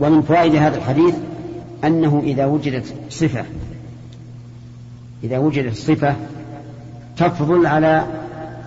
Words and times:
ومن 0.00 0.22
فوائد 0.22 0.54
هذا 0.54 0.76
الحديث 0.76 1.14
أنه 1.84 2.22
إذا 2.24 2.46
وجدت 2.46 2.94
صفة 3.10 3.44
إذا 5.24 5.38
وجدت 5.38 5.74
صفة 5.74 6.16
تفضل 7.16 7.66
على 7.66 8.06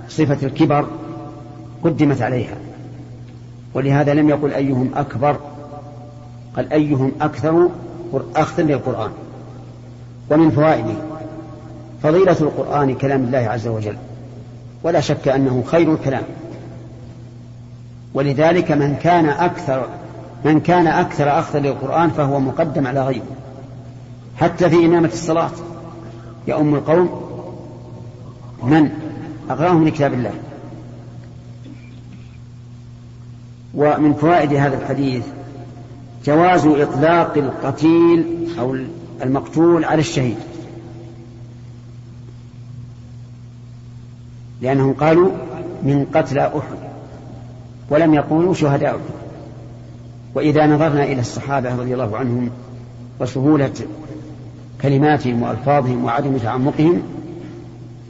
صفة 0.09 0.47
الكبر 0.47 0.87
قدمت 1.83 2.21
عليها. 2.21 2.55
ولهذا 3.73 4.13
لم 4.13 4.29
يقل 4.29 4.53
أيهم 4.53 4.91
أكبر 4.95 5.37
قال 6.55 6.73
أيهم 6.73 7.11
أكثر 7.21 7.69
أخذا 8.35 8.63
للقرآن. 8.63 9.11
ومن 10.31 10.51
فوائده 10.51 10.93
فضيلة 12.03 12.37
القرآن 12.41 12.95
كلام 12.95 13.23
الله 13.23 13.37
عز 13.37 13.67
وجل. 13.67 13.95
ولا 14.83 14.99
شك 14.99 15.27
أنه 15.27 15.63
خير 15.65 15.93
الكلام. 15.93 16.23
ولذلك 18.13 18.71
من 18.71 18.95
كان 18.95 19.25
أكثر 19.29 19.87
من 20.45 20.59
كان 20.59 20.87
أكثر 20.87 21.39
أخذا 21.39 21.59
للقرآن 21.59 22.09
فهو 22.09 22.39
مقدم 22.39 22.87
على 22.87 23.01
غيره. 23.01 23.25
حتى 24.37 24.69
في 24.69 24.85
إمامة 24.85 25.07
الصلاة. 25.13 25.51
يؤم 26.47 26.75
القوم 26.75 27.21
من؟ 28.63 28.89
أقراهم 29.49 29.87
لكتاب 29.87 30.13
الله. 30.13 30.33
ومن 33.73 34.13
فوائد 34.13 34.53
هذا 34.53 34.77
الحديث 34.81 35.25
جواز 36.25 36.65
إطلاق 36.65 37.37
القتيل 37.37 38.47
أو 38.59 38.77
المقتول 39.23 39.85
على 39.85 39.99
الشهيد. 39.99 40.37
لأنهم 44.61 44.93
قالوا 44.93 45.31
من 45.83 46.05
قتلى 46.13 46.47
أحد 46.47 46.77
ولم 47.89 48.13
يقولوا 48.13 48.53
شهداء 48.53 48.89
أحد. 48.89 49.20
وإذا 50.35 50.67
نظرنا 50.67 51.03
إلى 51.03 51.19
الصحابة 51.19 51.75
رضي 51.75 51.93
الله 51.93 52.17
عنهم 52.17 52.49
وسهولة 53.19 53.73
كلماتهم 54.81 55.43
وألفاظهم 55.43 56.05
وعدم 56.05 56.37
تعمقهم 56.37 57.01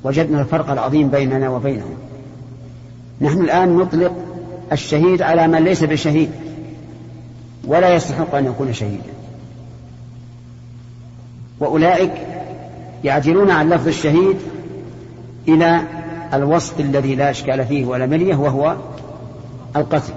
وجدنا 0.04 0.42
الفرق 0.42 0.72
العظيم 0.72 1.08
بيننا 1.08 1.50
وبينهم. 1.50 1.96
نحن 3.22 3.42
الآن 3.42 3.78
نطلق 3.78 4.14
الشهيد 4.72 5.22
على 5.22 5.48
من 5.48 5.64
ليس 5.64 5.84
بشهيد 5.84 6.30
ولا 7.68 7.96
يستحق 7.96 8.36
أن 8.36 8.46
يكون 8.46 8.74
شهيدا. 8.74 9.14
وأولئك 11.60 12.12
يعجلون 13.04 13.52
عن 13.52 13.70
لفظ 13.70 13.88
الشهيد 13.88 14.38
إلى 15.48 15.82
الوصف 16.34 16.80
الذي 16.80 17.16
لا 17.16 17.30
إشكال 17.30 17.66
فيه 17.66 17.86
ولا 17.86 18.06
ملية 18.06 18.36
وهو 18.36 18.78
القتل. 19.76 20.14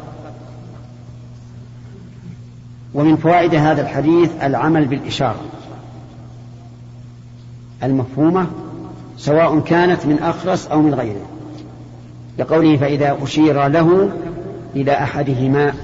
ومن 2.94 3.16
فوائد 3.16 3.54
هذا 3.54 3.82
الحديث 3.82 4.30
العمل 4.42 4.84
بالإشارة. 4.84 5.40
المفهومة 7.82 8.46
سواء 9.18 9.60
كانت 9.60 10.06
من 10.06 10.18
أخرس 10.18 10.66
أو 10.66 10.82
من 10.82 10.94
غيره. 10.94 11.26
لقوله 12.38 12.76
فإذا 12.76 13.18
أشير 13.22 13.66
له 13.68 14.10
إلى 14.76 14.92
أحدهما. 14.92 15.74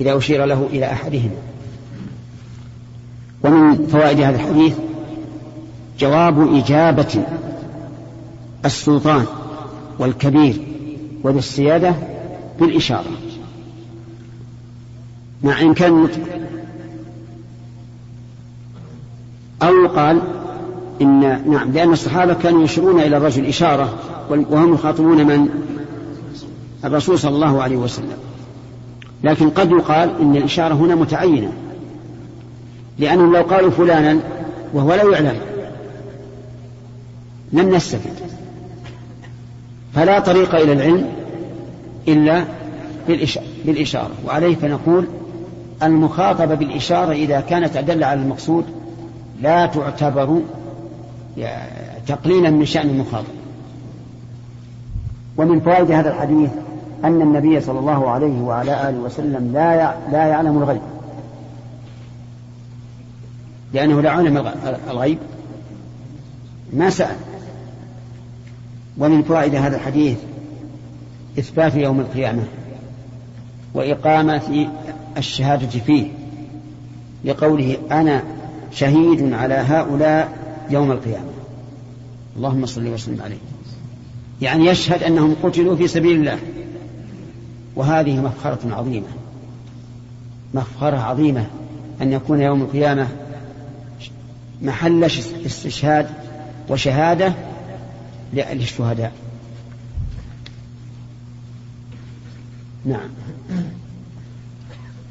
إذا 0.00 0.16
أشير 0.16 0.44
له 0.44 0.66
إلى 0.72 0.92
أحدهما. 0.92 1.36
ومن 3.44 3.86
فوائد 3.86 4.20
هذا 4.20 4.36
الحديث 4.36 4.76
جواب 5.98 6.54
إجابة 6.54 7.24
السلطان 8.64 9.26
والكبير 9.98 10.60
وذي 11.22 11.38
السيادة 11.38 11.94
بالإشارة. 12.60 13.25
مع 15.42 15.62
إمكان 15.62 15.92
النطق 15.92 16.20
أو 19.62 19.84
يقال 19.84 20.22
إن 21.02 21.20
نعم 21.50 21.72
لأن 21.72 21.92
الصحابة 21.92 22.34
كانوا 22.34 22.64
يشيرون 22.64 23.00
إلى 23.00 23.16
الرجل 23.16 23.46
إشارة 23.46 23.94
وهم 24.30 24.74
يخاطبون 24.74 25.26
من؟ 25.26 25.48
الرسول 26.84 27.18
صلى 27.18 27.34
الله 27.34 27.62
عليه 27.62 27.76
وسلم. 27.76 28.16
لكن 29.24 29.50
قد 29.50 29.70
يقال 29.70 30.10
إن 30.20 30.36
الإشارة 30.36 30.74
هنا 30.74 30.94
متعينة. 30.94 31.52
لأنهم 32.98 33.36
لو 33.36 33.42
قالوا 33.42 33.70
فلانا 33.70 34.20
وهو 34.72 34.94
لا 34.94 35.02
يعلم. 35.02 35.40
لم 37.52 37.74
نستفد. 37.74 38.10
فلا 39.94 40.20
طريق 40.20 40.54
إلى 40.54 40.72
العلم 40.72 41.12
إلا 42.08 42.44
بالإشارة. 43.64 44.10
وعليه 44.26 44.54
فنقول 44.54 45.06
المخاطبة 45.82 46.54
بالإشارة 46.54 47.12
إذا 47.12 47.40
كانت 47.40 47.76
أدل 47.76 48.04
على 48.04 48.20
المقصود 48.20 48.64
لا 49.42 49.66
تعتبر 49.66 50.40
تقليلا 52.06 52.50
من 52.50 52.64
شأن 52.64 52.88
المخاطب. 52.88 53.34
ومن 55.36 55.60
فوائد 55.60 55.90
هذا 55.90 56.10
الحديث 56.10 56.50
أن 57.04 57.22
النبي 57.22 57.60
صلى 57.60 57.78
الله 57.78 58.10
عليه 58.10 58.40
وعلى 58.40 58.88
آله 58.88 58.98
وسلم 58.98 59.50
لا 59.52 59.94
لا 60.12 60.26
يعلم 60.26 60.58
الغيب. 60.58 60.80
لأنه 63.72 64.00
لا 64.00 64.10
علم 64.10 64.52
الغيب. 64.90 65.18
ما 66.72 66.90
سأل. 66.90 67.16
ومن 68.98 69.22
فوائد 69.22 69.54
هذا 69.54 69.76
الحديث 69.76 70.18
إثبات 71.38 71.74
يوم 71.74 72.00
القيامة 72.00 72.42
وإقامة 73.74 74.68
الشهادة 75.16 75.80
فيه 75.80 76.06
لقوله 77.24 77.78
أنا 77.90 78.22
شهيد 78.72 79.32
على 79.32 79.54
هؤلاء 79.54 80.38
يوم 80.70 80.92
القيامة. 80.92 81.30
اللهم 82.36 82.66
صل 82.66 82.86
وسلم 82.86 83.22
عليه. 83.22 83.38
يعني 84.42 84.66
يشهد 84.66 85.02
أنهم 85.02 85.36
قتلوا 85.42 85.76
في 85.76 85.88
سبيل 85.88 86.16
الله. 86.20 86.38
وهذه 87.76 88.20
مفخرة 88.20 88.74
عظيمة. 88.74 89.06
مفخرة 90.54 90.96
عظيمة 90.96 91.46
أن 92.02 92.12
يكون 92.12 92.40
يوم 92.40 92.62
القيامة 92.62 93.08
محل 94.62 95.04
استشهاد 95.46 96.06
وشهادة 96.68 97.34
للشهداء. 98.32 99.12
نعم. 102.84 103.08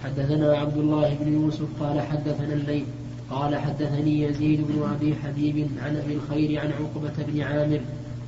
حدثنا 0.05 0.57
عبد 0.57 0.77
الله 0.77 1.17
بن 1.21 1.33
يوسف 1.33 1.66
قال 1.79 2.01
حدثنا 2.01 2.53
الليل 2.53 2.85
قال 3.31 3.55
حدثني 3.55 4.21
يزيد 4.21 4.61
بن 4.67 4.89
أبي 4.93 5.16
حبيب 5.16 5.67
عن 5.83 5.95
أبي 5.95 6.13
الخير 6.13 6.59
عن 6.59 6.71
عقبة 6.71 7.25
بن 7.27 7.41
عامر 7.41 7.79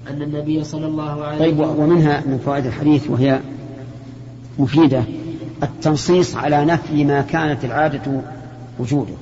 أن 0.10 0.22
النبي 0.22 0.64
صلى 0.64 0.86
الله 0.86 1.24
عليه 1.24 1.40
طيب 1.40 1.60
ومنها 1.60 2.24
من 2.26 2.42
فوائد 2.46 2.66
الحديث 2.66 3.10
وهي 3.10 3.40
مفيدة. 4.60 5.04
التنصيص 5.64 6.36
على 6.36 6.66
نفي 6.66 7.06
ما 7.06 7.22
كانت 7.22 7.66
العادة 7.66 8.22
وجوده. 8.80 9.14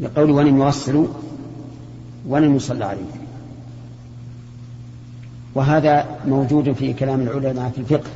لقول 0.00 0.30
ولم 0.30 0.58
يوصلوا 0.58 1.06
ولم 2.28 2.56
يصلى 2.56 2.84
عليه. 2.84 3.10
وهذا 5.54 6.18
موجود 6.26 6.72
في 6.72 6.92
كلام 6.92 7.20
العلماء 7.20 7.70
في 7.70 7.78
الفقه. 7.78 8.10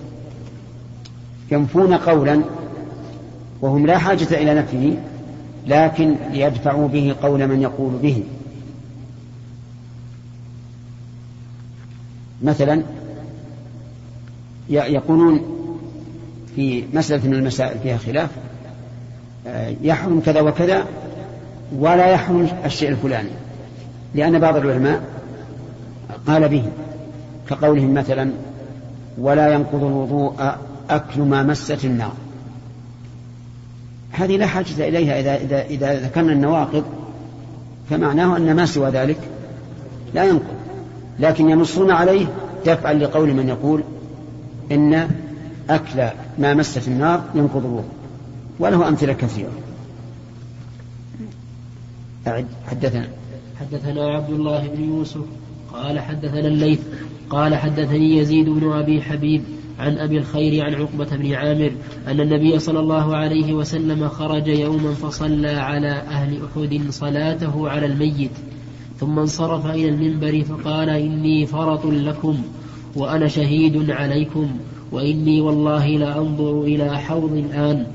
ينفون 1.51 1.95
قولا 1.95 2.41
وهم 3.63 3.87
لا 3.87 3.99
حاجة 3.99 4.43
إلى 4.43 4.55
نفيه 4.55 4.93
لكن 5.67 6.17
ليدفعوا 6.33 6.89
به 6.89 7.15
قول 7.23 7.47
من 7.47 7.63
يقول 7.63 7.93
به. 8.03 8.23
مثلا 12.43 12.83
يقولون 14.69 15.41
في 16.57 16.85
مسألة 16.93 17.29
من 17.29 17.35
المسائل 17.35 17.79
فيها 17.79 17.97
خلاف 17.97 18.31
آه، 19.47 19.75
يحرم 19.83 20.21
كذا 20.21 20.41
وكذا 20.41 20.87
ولا 21.79 22.07
يحرم 22.07 22.49
الشيء 22.65 22.89
الفلاني. 22.89 23.31
لأن 24.15 24.39
بعض 24.39 24.57
العلماء 24.57 25.03
قال 26.27 26.49
به 26.49 26.65
كقولهم 27.49 27.95
مثلا 27.95 28.31
ولا 29.19 29.55
ينقض 29.55 29.85
الوضوء 29.85 30.35
أكل 30.91 31.21
ما 31.21 31.43
مست 31.43 31.85
النار. 31.85 32.13
هذه 34.11 34.37
لا 34.37 34.47
حاجة 34.47 34.89
إليها 34.89 35.21
إذا, 35.21 35.37
إذا, 35.37 35.63
إذا 35.63 36.01
ذكرنا 36.01 36.33
النواقض 36.33 36.85
فمعناه 37.91 38.37
أن 38.37 38.57
ما 38.57 38.67
سوى 38.67 38.91
ذلك 38.91 39.19
لا 40.15 40.25
ينقض. 40.25 40.55
لكن 41.21 41.51
ينصون 41.51 41.91
عليه 41.91 42.27
دفعا 42.67 42.93
لقول 42.93 43.35
من 43.35 43.49
يقول 43.49 43.83
إن 44.73 45.09
أكل 45.71 46.09
ما 46.39 46.55
مست 46.55 46.89
النار 46.89 47.25
ينقض 47.35 47.65
الوضوء. 47.65 47.85
وله 48.59 48.89
أمثلة 48.89 49.13
كثيرة. 49.13 49.53
أعد 52.27 52.47
حدثنا. 52.71 53.09
حدثنا 53.61 54.05
عبد 54.05 54.31
الله 54.31 54.69
بن 54.69 54.85
يوسف 54.85 55.25
قال 55.73 56.01
حدثنا 56.01 56.49
الليث 56.49 56.81
قال 57.31 57.55
حدثني 57.55 58.17
يزيد 58.17 58.49
بن 58.49 58.73
أبي 58.73 59.03
حبيب 59.03 59.43
عن 59.79 59.99
أبي 59.99 60.19
الخير 60.19 60.65
عن 60.65 60.75
عقبة 60.75 61.17
بن 61.17 61.33
عامر 61.33 61.73
أن 62.09 62.21
النبي 62.21 62.59
صلى 62.59 62.81
الله 62.81 63.17
عليه 63.17 63.53
وسلم 63.53 64.09
خرج 64.09 64.49
يوما 64.49 64.95
فصلى 64.95 65.51
على 65.51 65.91
أهل 65.91 66.39
أحد 66.45 66.81
صلاته 66.91 67.69
على 67.69 67.87
الميت 67.87 68.31
ثم 69.01 69.19
انصرف 69.19 69.67
إلى 69.67 69.89
المنبر 69.89 70.43
فقال 70.43 70.91
إني 70.91 71.47
فرط 71.47 71.87
لكم 71.87 72.39
وأنا 72.97 73.29
شهيد 73.29 73.91
عليكم 73.91 74.51
وإني 74.93 75.41
والله 75.41 75.87
لأنظر 75.87 76.63
إلى 76.63 76.99
حوض 76.99 77.33
الآن 77.33 77.87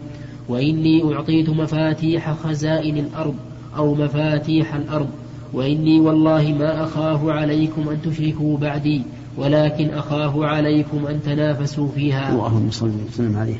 وإني 0.50 1.14
أعطيت 1.14 1.50
مفاتيح 1.50 2.34
خزائن 2.34 2.98
الأرض 2.98 3.36
أو 3.78 3.96
مفاتيح 3.96 4.76
الأرض 4.76 5.10
وإني 5.54 6.00
والله 6.00 6.56
ما 6.60 6.84
أخاف 6.84 7.26
عليكم 7.26 7.90
أن 7.90 8.02
تشركوا 8.02 8.58
بعدي 8.58 9.02
ولكن 9.40 9.90
أخاف 9.90 10.38
عليكم 10.38 11.08
أن 11.08 11.20
تنافسوا 11.26 11.88
فيها. 11.96 12.32
اللهم 12.32 12.72
صل 12.72 12.92
وسلم 13.10 13.38
عليه. 13.38 13.58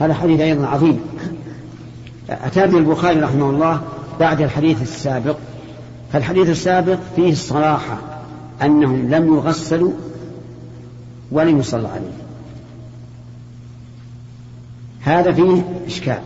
هذا 0.00 0.14
حديث 0.14 0.40
أيضا 0.40 0.66
عظيم. 0.66 1.00
أتى 2.30 2.64
البخاري 2.64 3.20
رحمه 3.20 3.50
الله 3.50 3.82
بعد 4.20 4.40
الحديث 4.40 4.82
السابق. 4.82 5.36
فالحديث 6.12 6.48
السابق 6.48 6.98
فيه 7.16 7.32
الصراحة 7.32 7.98
أنهم 8.62 9.10
لم 9.10 9.34
يغسلوا 9.34 9.92
ولم 11.32 11.58
يصلى 11.58 11.88
عليهم 11.88 12.18
هذا 15.00 15.32
فيه 15.32 15.62
إشكال. 15.86 16.20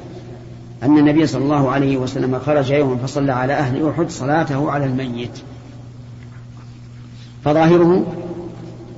أن 0.82 0.98
النبي 0.98 1.26
صلى 1.26 1.44
الله 1.44 1.70
عليه 1.70 1.96
وسلم 1.96 2.38
خرج 2.38 2.70
يوما 2.70 2.96
فصلى 2.96 3.32
على 3.32 3.52
أهل 3.52 3.88
أحد 3.88 4.10
صلاته 4.10 4.70
على 4.70 4.84
الميت. 4.84 5.38
فظاهره 7.44 8.06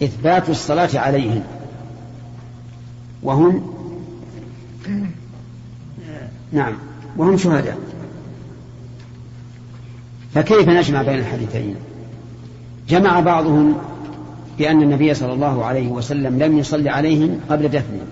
إثبات 0.02 0.50
الصلاة 0.50 0.90
عليهم. 0.94 1.42
وهم؟ 3.22 3.74
نعم. 6.52 6.74
وهم 7.16 7.36
شهداء. 7.36 7.78
فكيف 10.34 10.68
نجمع 10.68 11.02
بين 11.02 11.18
الحديثين؟ 11.18 11.76
جمع 12.88 13.20
بعضهم 13.20 13.74
بأن 14.58 14.82
النبي 14.82 15.14
صلى 15.14 15.32
الله 15.32 15.64
عليه 15.64 15.88
وسلم 15.88 16.38
لم 16.42 16.58
يصلي 16.58 16.90
عليهم 16.90 17.40
قبل 17.50 17.68
دفنهم 17.68 18.06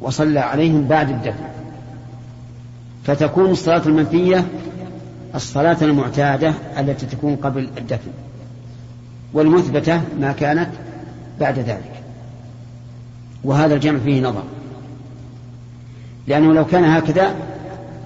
وصلى 0.00 0.40
عليهم 0.40 0.84
بعد 0.84 1.10
الدفن. 1.10 1.44
فتكون 3.04 3.50
الصلاة 3.50 3.82
المنفية 3.86 4.46
الصلاة 5.34 5.76
المعتادة 5.82 6.54
التي 6.78 7.06
تكون 7.06 7.36
قبل 7.36 7.68
الدفن. 7.78 8.10
والمثبتة 9.32 10.02
ما 10.20 10.32
كانت 10.32 10.70
بعد 11.40 11.58
ذلك. 11.58 12.02
وهذا 13.44 13.74
الجمع 13.74 13.98
فيه 13.98 14.20
نظر. 14.20 14.42
لأنه 16.26 16.52
لو 16.52 16.64
كان 16.66 16.84
هكذا 16.84 17.34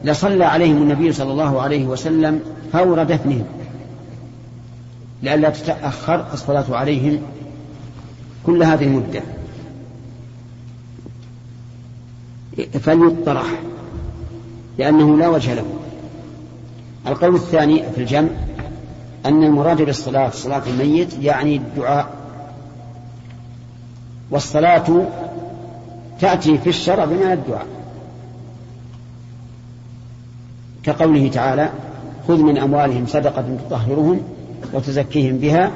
لصلى 0.04 0.44
عليهم 0.44 0.82
النبي 0.82 1.12
صلى 1.12 1.32
الله 1.32 1.62
عليه 1.62 1.86
وسلم 1.86 2.40
فور 2.72 3.02
دفنهم. 3.02 3.44
لئلا 5.22 5.50
تتأخر 5.50 6.26
الصلاة 6.32 6.76
عليهم 6.76 7.18
كل 8.46 8.62
هذه 8.62 8.84
المدة. 8.84 9.22
فليطرح 12.80 13.46
لأنه 14.78 15.18
لا 15.18 15.28
وجه 15.28 15.54
له. 15.54 15.64
القول 17.06 17.34
الثاني 17.34 17.82
في 17.94 18.00
الجمع 18.00 18.28
أن 19.26 19.44
المراد 19.44 19.82
بالصلاة 19.82 20.30
صلاة 20.30 20.62
الميت 20.66 21.18
يعني 21.22 21.56
الدعاء. 21.56 22.08
والصلاة 24.30 25.06
تأتي 26.20 26.58
في 26.58 26.68
الشرع 26.68 27.04
بمعنى 27.04 27.32
الدعاء. 27.32 27.66
كقوله 30.82 31.28
تعالى 31.28 31.70
خذ 32.28 32.42
من 32.42 32.58
أموالهم 32.58 33.06
صدقة 33.06 33.44
تطهرهم 33.68 34.20
وتزكيهم 34.72 35.38
بها. 35.38 35.70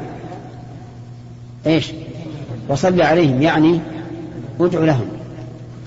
إيش؟ 1.66 1.92
وصل 2.68 3.02
عليهم 3.02 3.42
يعني 3.42 3.80
ادع 4.60 4.78
لهم. 4.78 5.06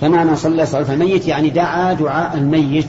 فمعنى 0.01 0.35
صلى 0.35 0.65
صلاة 0.65 0.93
الميت 0.93 1.27
يعني 1.27 1.49
دعا 1.49 1.93
دعاء 1.93 2.37
الميت. 2.37 2.87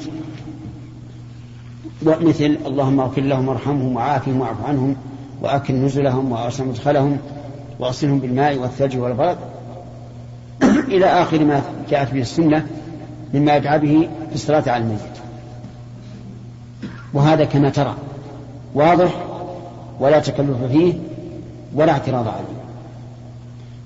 مثل 2.07 2.59
اللهم 2.67 3.01
اغفر 3.01 3.23
لهم 3.23 3.49
وارحمهم 3.49 3.97
وعافهم 3.97 4.41
واعف 4.41 4.57
عنهم 4.65 4.97
وأكل 5.43 5.75
نزلهم 5.75 6.33
واسع 6.33 6.65
مدخلهم 6.65 7.19
واغسلهم 7.79 8.19
بالماء 8.19 8.59
والثلج 8.59 8.97
والبرد 8.97 9.39
إلى 10.63 11.07
آخر 11.07 11.45
ما 11.45 11.63
جاءت 11.91 12.13
به 12.13 12.21
السنة 12.21 12.67
مما 13.35 13.57
يدعى 13.57 13.79
به 13.79 14.09
في 14.29 14.35
الصلاة 14.35 14.63
على 14.67 14.85
الميت. 14.85 14.99
وهذا 17.15 17.45
كما 17.45 17.71
ترى 17.71 17.95
واضح 18.75 19.11
ولا 20.01 20.19
تكلف 20.19 20.65
فيه 20.73 20.95
ولا 21.75 21.93
اعتراض 21.93 22.29
عليه. 22.29 22.63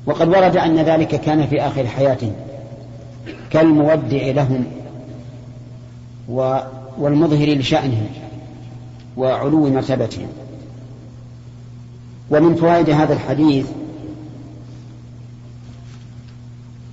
وقد 0.07 0.29
ورد 0.29 0.57
أن 0.57 0.77
ذلك 0.77 1.09
كان 1.21 1.47
في 1.47 1.61
آخر 1.61 1.87
حياته 1.87 2.33
كالمودع 3.51 4.31
لهم 4.31 4.65
والمظهر 6.99 7.49
لشأنهم 7.49 8.07
وعلو 9.17 9.69
مرتبتهم 9.69 10.29
ومن 12.31 12.55
فوائد 12.55 12.91
هذا 12.91 13.13
الحديث 13.13 13.67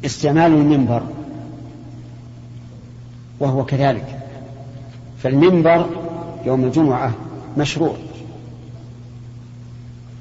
استعمال 0.05 0.51
المنبر 0.51 1.03
وهو 3.39 3.65
كذلك. 3.65 4.19
فالمنبر 5.23 5.89
يوم 6.45 6.63
الجمعة 6.63 7.13
مشروع 7.57 7.95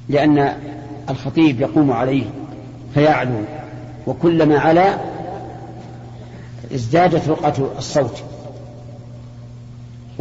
لأن 0.09 0.57
الخطيب 1.11 1.61
يقوم 1.61 1.93
عليه 1.93 2.25
فيعلو 2.95 3.41
وكلما 4.07 4.59
علا 4.59 4.99
ازدادت 6.75 7.29
رقعة 7.29 7.55
الصوت. 7.79 8.23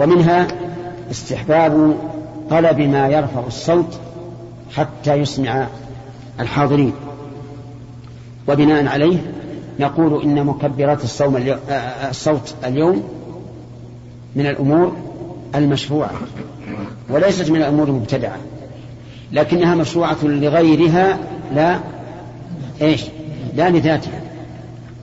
ومنها 0.01 0.47
استحباب 1.11 1.95
طلب 2.49 2.79
ما 2.79 3.07
يرفع 3.07 3.47
الصوت 3.47 3.99
حتى 4.75 5.13
يسمع 5.13 5.67
الحاضرين. 6.39 6.93
وبناء 8.47 8.87
عليه 8.87 9.17
نقول 9.79 10.23
إن 10.23 10.45
مكبرات 10.45 11.03
الصوم 11.03 11.37
اليوم 11.37 11.59
الصوت 12.09 12.55
اليوم 12.65 13.03
من 14.35 14.45
الأمور 14.45 14.95
المشروعة 15.55 16.11
وليست 17.09 17.51
من 17.51 17.57
الأمور 17.57 17.87
المبتدعة 17.87 18.37
لكنها 19.31 19.75
مشروعة 19.75 20.17
لغيرها 20.23 21.17
لا 21.55 21.79
إيش؟ 22.81 23.03
لا 23.55 23.69
لذاتها. 23.69 24.21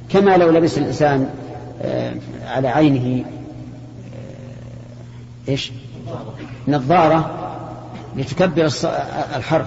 كما 0.09 0.37
لو 0.37 0.51
لبس 0.51 0.79
الإنسان 0.79 1.29
على 2.47 2.69
عينه 2.69 3.25
إيش؟ 5.49 5.73
نظارة 6.69 7.31
لتكبر 8.17 8.71
الحرف 9.37 9.67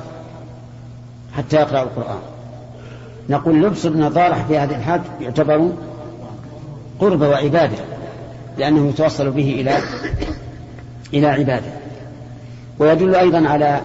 حتى 1.37 1.55
يقرأ 1.55 1.83
القرآن. 1.83 2.19
نقول 3.29 3.63
لبس 3.63 3.85
النظارة 3.85 4.45
في 4.47 4.57
هذه 4.57 4.75
الحال 4.75 5.01
يعتبر 5.21 5.71
قرب 6.99 7.21
وعبادة 7.21 7.77
لأنه 8.57 8.89
يتوصل 8.89 9.31
به 9.31 9.61
إلى 9.61 9.77
إلى 11.13 11.27
عبادة. 11.27 11.71
ويدل 12.79 13.15
أيضا 13.15 13.47
على 13.47 13.81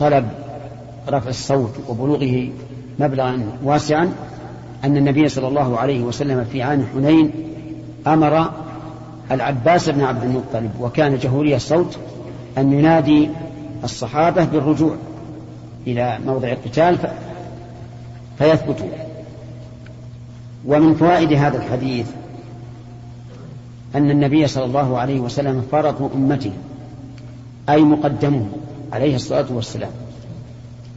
طلب 0.00 0.28
رفع 1.08 1.30
الصوت 1.30 1.74
وبلوغه 1.88 2.48
مبلغا 2.98 3.58
واسعا 3.62 4.12
أن 4.84 4.96
النبي 4.96 5.28
صلى 5.28 5.48
الله 5.48 5.78
عليه 5.78 6.02
وسلم 6.02 6.44
في 6.52 6.62
عام 6.62 6.86
حنين 6.94 7.30
أمر 8.06 8.63
العباس 9.30 9.88
بن 9.88 10.00
عبد 10.00 10.22
المطلب 10.22 10.70
وكان 10.80 11.18
جهوري 11.18 11.56
الصوت 11.56 11.98
أن 12.58 12.72
ينادي 12.72 13.30
الصحابة 13.84 14.44
بالرجوع 14.44 14.96
إلى 15.86 16.18
موضع 16.26 16.48
القتال 16.48 16.98
فيثبتوا. 18.38 18.88
ومن 20.66 20.94
فوائد 20.94 21.32
هذا 21.32 21.56
الحديث 21.56 22.06
أن 23.94 24.10
النبي 24.10 24.46
صلى 24.46 24.64
الله 24.64 24.98
عليه 24.98 25.20
وسلم 25.20 25.66
فرط 25.72 26.02
أمته 26.14 26.52
أي 27.68 27.82
مقدمه 27.82 28.46
عليه 28.92 29.14
الصلاة 29.16 29.46
والسلام 29.50 29.90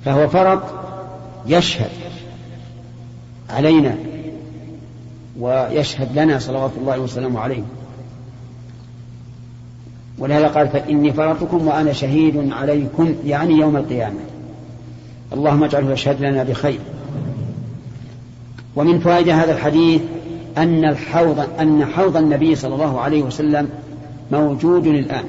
فهو 0.06 0.28
فرط 0.28 0.62
يشهد 1.48 1.90
علينا 3.50 3.96
ويشهد 5.40 6.20
لنا 6.20 6.40
صلوات 6.40 6.72
الله 6.78 7.00
وسلامه 7.00 7.40
عليه. 7.40 7.64
ولهذا 10.20 10.48
قال 10.48 10.68
فإني 10.68 11.14
فرطكم 11.14 11.68
وأنا 11.68 11.94
شهيد 11.94 12.52
عليكم 12.52 13.16
يعني 13.26 13.54
يوم 13.54 13.78
القيامة. 13.78 14.20
اللهم 15.34 15.64
اجعله 15.64 15.92
يشهد 15.92 16.22
لنا 16.22 16.44
بخير. 16.44 16.80
ومن 18.76 19.00
فوائد 19.00 19.30
هذا 19.30 19.52
الحديث 19.52 20.02
أن 20.58 20.86
الحوض 20.86 21.48
أن 21.60 21.86
حوض 21.86 22.18
النبي 22.18 22.56
صلى 22.56 22.74
الله 22.74 23.02
عليه 23.02 23.24
وسلم 23.24 23.70
موجود 24.32 24.88
الآن. 24.88 25.26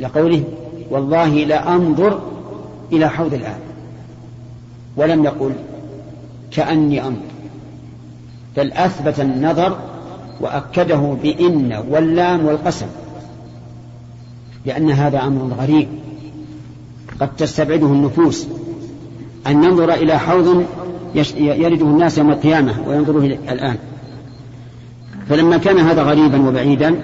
لقوله 0.00 0.44
والله 0.90 1.44
لأنظر 1.44 2.20
إلى 2.92 3.10
حوض 3.10 3.34
الآن. 3.34 3.58
ولم 4.96 5.24
يقل 5.24 5.52
كأني 6.50 7.02
أنظر. 7.02 7.20
بل 8.56 8.72
أثبت 8.72 9.20
النظر 9.20 9.78
وأكده 10.40 11.16
بإن 11.22 11.82
واللام 11.88 12.46
والقسم 12.46 12.86
لأن 14.66 14.90
هذا 14.90 15.22
أمر 15.22 15.54
غريب. 15.58 15.88
قد 17.20 17.36
تستبعده 17.36 17.86
النفوس. 17.86 18.46
أن 19.46 19.60
ننظر 19.60 19.94
إلى 19.94 20.18
حوض 20.18 20.64
يرده 21.38 21.86
الناس 21.86 22.18
يوم 22.18 22.30
القيامة 22.30 22.74
وينظروه 22.88 23.24
الآن. 23.24 23.76
فلما 25.28 25.56
كان 25.56 25.78
هذا 25.78 26.02
غريبا 26.02 26.48
وبعيدا 26.48 27.02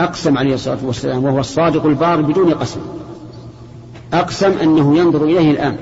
أقسم 0.00 0.38
عليه 0.38 0.54
الصلاة 0.54 0.78
والسلام 0.82 1.24
وهو 1.24 1.38
الصادق 1.38 1.86
البار 1.86 2.20
بدون 2.20 2.54
قسم. 2.54 2.80
أقسم 4.12 4.52
أنه 4.62 4.98
ينظر 4.98 5.24
إليه 5.24 5.50
الآن. 5.50 5.76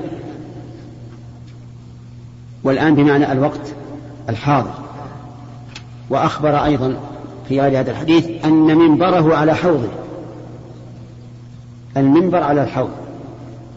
والآن 2.64 2.94
بمعنى 2.94 3.32
الوقت 3.32 3.74
الحاضر. 4.28 4.85
وأخبر 6.10 6.64
أيضا 6.64 6.96
في 7.48 7.60
هذا 7.60 7.90
الحديث 7.90 8.44
أن 8.44 8.78
منبره 8.78 9.36
على 9.36 9.54
حوضه 9.54 9.88
المنبر 11.96 12.42
على 12.42 12.62
الحوض. 12.62 12.90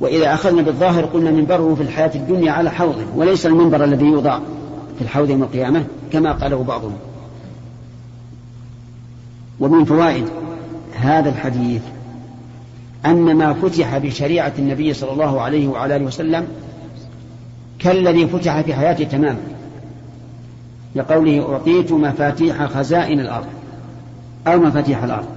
وإذا 0.01 0.33
أخذنا 0.33 0.62
بالظاهر 0.62 1.05
قلنا 1.05 1.31
منبره 1.31 1.75
في 1.75 1.83
الحياة 1.83 2.12
الدنيا 2.15 2.51
على 2.51 2.71
حوضه 2.71 3.03
وليس 3.15 3.45
المنبر 3.45 3.83
الذي 3.83 4.05
يوضع 4.05 4.39
في 4.98 5.01
الحوض 5.01 5.29
يوم 5.29 5.43
القيامة 5.43 5.83
كما 6.12 6.31
قاله 6.31 6.63
بعضهم. 6.63 6.93
ومن 9.59 9.86
فوائد 9.86 10.25
هذا 10.93 11.29
الحديث 11.29 11.81
أن 13.05 13.36
ما 13.36 13.53
فتح 13.53 13.98
بشريعة 13.98 14.53
النبي 14.59 14.93
صلى 14.93 15.12
الله 15.12 15.41
عليه 15.41 15.67
وعلى 15.67 15.95
آله 15.95 16.05
وسلم 16.05 16.48
كالذي 17.79 18.27
فتح 18.27 18.62
في 18.62 18.74
حياته 18.74 19.03
تماما. 19.03 19.58
لقوله 20.96 21.53
أعطيت 21.53 21.91
مفاتيح 21.91 22.65
خزائن 22.65 23.19
الأرض 23.19 23.48
أو 24.48 24.60
مفاتيح 24.60 25.03
الأرض. 25.03 25.27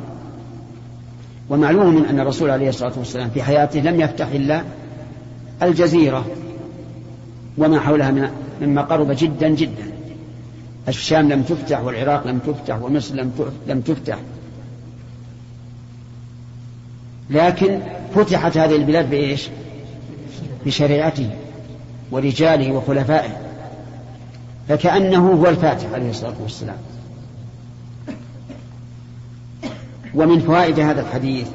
ومعلوم 1.50 2.04
أن 2.04 2.20
الرسول 2.20 2.50
عليه 2.50 2.68
الصلاة 2.68 2.92
والسلام 2.96 3.30
في 3.30 3.42
حياته 3.42 3.80
لم 3.80 4.00
يفتح 4.00 4.26
إلا 4.26 4.62
الجزيرة 5.62 6.26
وما 7.58 7.80
حولها 7.80 8.30
مما 8.60 8.82
قرب 8.82 9.10
جدا 9.18 9.48
جدا. 9.48 9.92
الشام 10.88 11.32
لم 11.32 11.42
تفتح 11.42 11.80
والعراق 11.80 12.26
لم 12.26 12.38
تفتح 12.38 12.82
ومصر 12.82 13.14
لم 13.14 13.32
لم 13.66 13.80
تفتح. 13.80 14.18
لكن 17.30 17.80
فتحت 18.14 18.56
هذه 18.56 18.76
البلاد 18.76 19.10
بإيش؟ 19.10 19.48
بشريعته 20.66 21.30
ورجاله 22.10 22.72
وخلفائه. 22.72 23.51
فكأنه 24.68 25.32
هو 25.32 25.48
الفاتح 25.48 25.92
عليه 25.92 26.10
الصلاة 26.10 26.34
والسلام. 26.42 26.76
ومن 30.14 30.40
فوائد 30.40 30.80
هذا 30.80 31.00
الحديث 31.00 31.48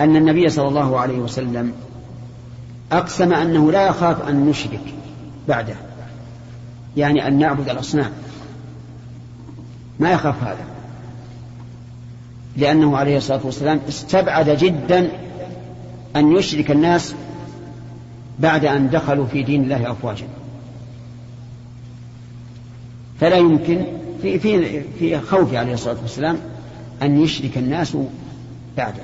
أن 0.00 0.16
النبي 0.16 0.48
صلى 0.48 0.68
الله 0.68 1.00
عليه 1.00 1.18
وسلم 1.18 1.72
أقسم 2.92 3.32
أنه 3.32 3.72
لا 3.72 3.86
يخاف 3.86 4.28
أن 4.28 4.46
نشرك 4.46 4.94
بعده 5.48 5.74
يعني 6.96 7.28
أن 7.28 7.38
نعبد 7.38 7.68
الأصنام. 7.68 8.10
ما 10.00 10.10
يخاف 10.10 10.42
هذا 10.42 10.64
لأنه 12.56 12.96
عليه 12.96 13.16
الصلاة 13.16 13.40
والسلام 13.44 13.80
استبعد 13.88 14.50
جدا 14.50 15.10
أن 16.16 16.32
يشرك 16.32 16.70
الناس 16.70 17.14
بعد 18.38 18.64
أن 18.64 18.90
دخلوا 18.90 19.26
في 19.26 19.42
دين 19.42 19.62
الله 19.62 19.92
أفواجا. 19.92 20.26
فلا 23.20 23.36
يمكن 23.36 23.84
في 24.22 24.38
في 24.38 24.82
في 24.98 25.20
خوف 25.20 25.54
عليه 25.54 25.74
الصلاة 25.74 25.96
والسلام 26.02 26.38
أن 27.02 27.22
يشرك 27.22 27.58
الناس 27.58 27.96
بعده. 28.76 29.02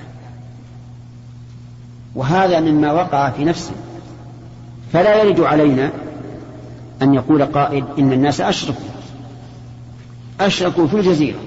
وهذا 2.14 2.60
مما 2.60 2.92
وقع 2.92 3.30
في 3.30 3.44
نفسه. 3.44 3.72
فلا 4.92 5.22
يرد 5.22 5.40
علينا 5.40 5.90
أن 7.02 7.14
يقول 7.14 7.44
قائل 7.44 7.84
إن 7.98 8.12
الناس 8.12 8.40
أشركوا. 8.40 8.84
أشركوا 10.40 10.86
في 10.86 10.96
الجزيرة. 10.96 11.38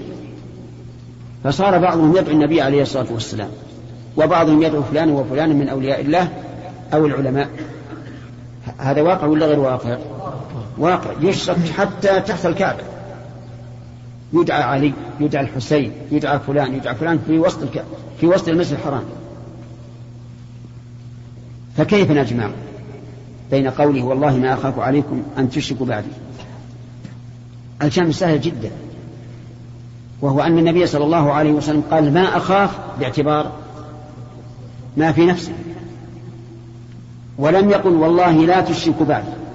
فصار 1.44 1.78
بعضهم 1.78 2.18
يدعو 2.18 2.34
النبي 2.34 2.62
عليه 2.62 2.82
الصلاة 2.82 3.08
والسلام. 3.12 3.50
وبعضهم 4.18 4.64
يدعو 4.64 4.84
فلان 4.84 5.10
وفلان 5.10 5.60
من 5.60 5.70
أولياء 5.70 6.02
الله 6.02 6.30
أو 6.94 7.06
العلماء. 7.06 7.50
هذا 8.78 9.02
واقع 9.02 9.28
ولا 9.28 9.46
غير 9.46 9.60
واقع؟ 9.60 9.98
واقع 10.78 11.12
يشرك 11.22 11.58
حتى 11.78 12.20
تحت 12.20 12.46
الكعبة. 12.46 12.84
يدعى 14.34 14.64
علي 14.64 14.94
يدعى 15.20 15.44
الحسين 15.44 15.92
يدعى 16.12 16.40
فلان 16.40 16.74
يدعى 16.74 16.96
فلان 16.96 17.20
في 17.28 17.40
وسط 17.40 17.64
الكعبة 17.64 17.88
في 18.20 18.28
وسط 18.28 18.48
المسجد 18.48 18.74
الحرام. 18.74 19.04
فكيف 21.78 22.12
نجمع 22.12 22.50
بين 23.52 23.70
قوله 23.70 24.04
والله 24.04 24.38
ما 24.38 24.54
أخاف 24.54 24.80
عليكم 24.80 25.24
أن 25.38 25.50
تشركوا 25.50 25.86
بعدي؟ 25.86 26.08
الجمع 27.82 28.12
سهل 28.12 28.42
جدا. 28.42 28.72
وهو 30.22 30.42
أن 30.42 30.58
النبي 30.58 30.88
صلى 30.88 31.04
الله 31.04 31.34
عليه 31.34 31.52
وسلم 31.52 31.84
قال 31.92 32.14
ما 32.14 32.38
أخاف 32.38 32.78
باعتبار 33.00 33.52
ما 34.98 35.12
في 35.12 35.26
نفسه. 35.26 35.54
ولم 37.38 37.70
يقل 37.70 37.94
والله 37.94 38.32
لا 38.32 38.62
تشركوا 38.62 39.06
بعدي. 39.06 39.47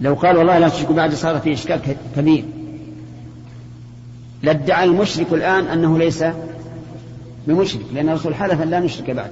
لو 0.00 0.14
قال 0.14 0.36
والله 0.36 0.58
لا 0.58 0.68
تشركوا 0.68 0.94
بعدي 0.94 1.16
صار 1.16 1.38
في 1.38 1.52
إشكال 1.52 1.80
كبير. 2.16 2.44
لادعى 4.42 4.84
المشرك 4.84 5.32
الآن 5.32 5.64
أنه 5.64 5.98
ليس 5.98 6.24
بمشرك 7.46 7.84
لأن 7.92 8.08
الرسول 8.08 8.34
حلف 8.34 8.62
أن 8.62 8.70
لا 8.70 8.80
نشرك 8.80 9.10
بعده. 9.10 9.30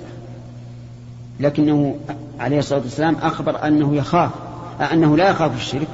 لكنه 1.40 1.96
عليه 2.40 2.58
الصلاة 2.58 2.80
والسلام 2.80 3.16
أخبر 3.22 3.66
أنه 3.66 3.96
يخاف 3.96 4.30
أنه 4.92 5.16
لا 5.16 5.30
يخاف 5.30 5.56
الشرك 5.56 5.88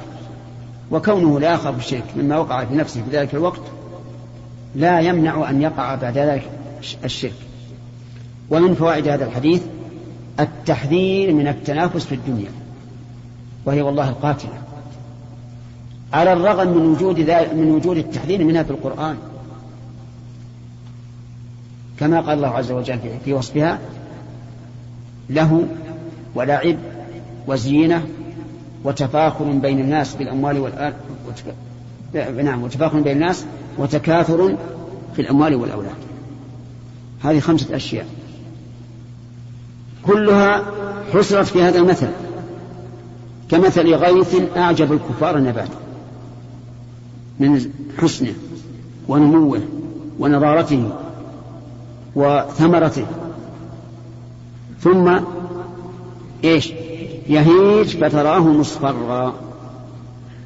وكونه 0.91 1.39
لا 1.39 1.53
يخاف 1.53 1.77
الشرك 1.77 2.03
مما 2.17 2.37
وقع 2.37 2.65
في 2.65 2.75
نفسه 2.75 3.03
في 3.03 3.17
ذلك 3.17 3.33
الوقت 3.33 3.61
لا 4.75 4.99
يمنع 4.99 5.49
أن 5.49 5.61
يقع 5.61 5.95
بعد 5.95 6.17
ذلك 6.17 6.49
الشرك. 7.03 7.33
ومن 8.49 8.73
فوائد 8.73 9.07
هذا 9.07 9.25
الحديث 9.25 9.61
التحذير 10.39 11.33
من 11.33 11.47
التنافس 11.47 12.05
في 12.05 12.15
الدنيا 12.15 12.51
وهي 13.65 13.81
والله 13.81 14.09
القاتلة. 14.09 14.62
على 16.13 16.33
الرغم 16.33 16.67
من 16.67 16.85
وجود 16.85 17.19
من 17.53 17.71
وجود 17.71 17.97
التحذير 17.97 18.43
منها 18.43 18.63
في 18.63 18.71
القرآن. 18.71 19.17
كما 21.99 22.21
قال 22.21 22.37
الله 22.37 22.47
عز 22.47 22.71
وجل 22.71 22.99
في 23.25 23.33
وصفها 23.33 23.79
له 25.29 25.67
ولعب 26.35 26.77
وزينة 27.47 28.07
وتفاخر 28.83 29.45
بين 29.45 29.79
الناس 29.79 30.15
بالأموال 30.15 30.59
وتك... 30.59 31.55
نعم 32.43 32.63
وتفاخر 32.63 32.99
بين 32.99 33.13
الناس 33.13 33.45
وتكاثر 33.77 34.57
في 35.15 35.21
الأموال 35.21 35.55
والأولاد. 35.55 35.95
هذه 37.23 37.39
خمسة 37.39 37.75
أشياء. 37.75 38.05
كلها 40.03 40.63
حصرت 41.13 41.47
في 41.47 41.63
هذا 41.63 41.79
المثل 41.79 42.07
كمثل 43.49 43.93
غيث 43.95 44.57
أعجب 44.57 44.93
الكفار 44.93 45.39
نباته 45.39 45.77
من 47.39 47.71
حسنه 47.97 48.33
ونموه 49.07 49.61
ونضارته 50.19 50.89
وثمرته. 52.15 53.05
ثم 54.81 55.19
إيش؟ 56.43 56.73
يهيج 57.29 57.97
فتراه 57.97 58.39
مصفرا. 58.39 59.33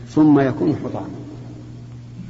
ثم 0.09 0.39
يكون 0.39 0.75
حطاما. 0.75 1.07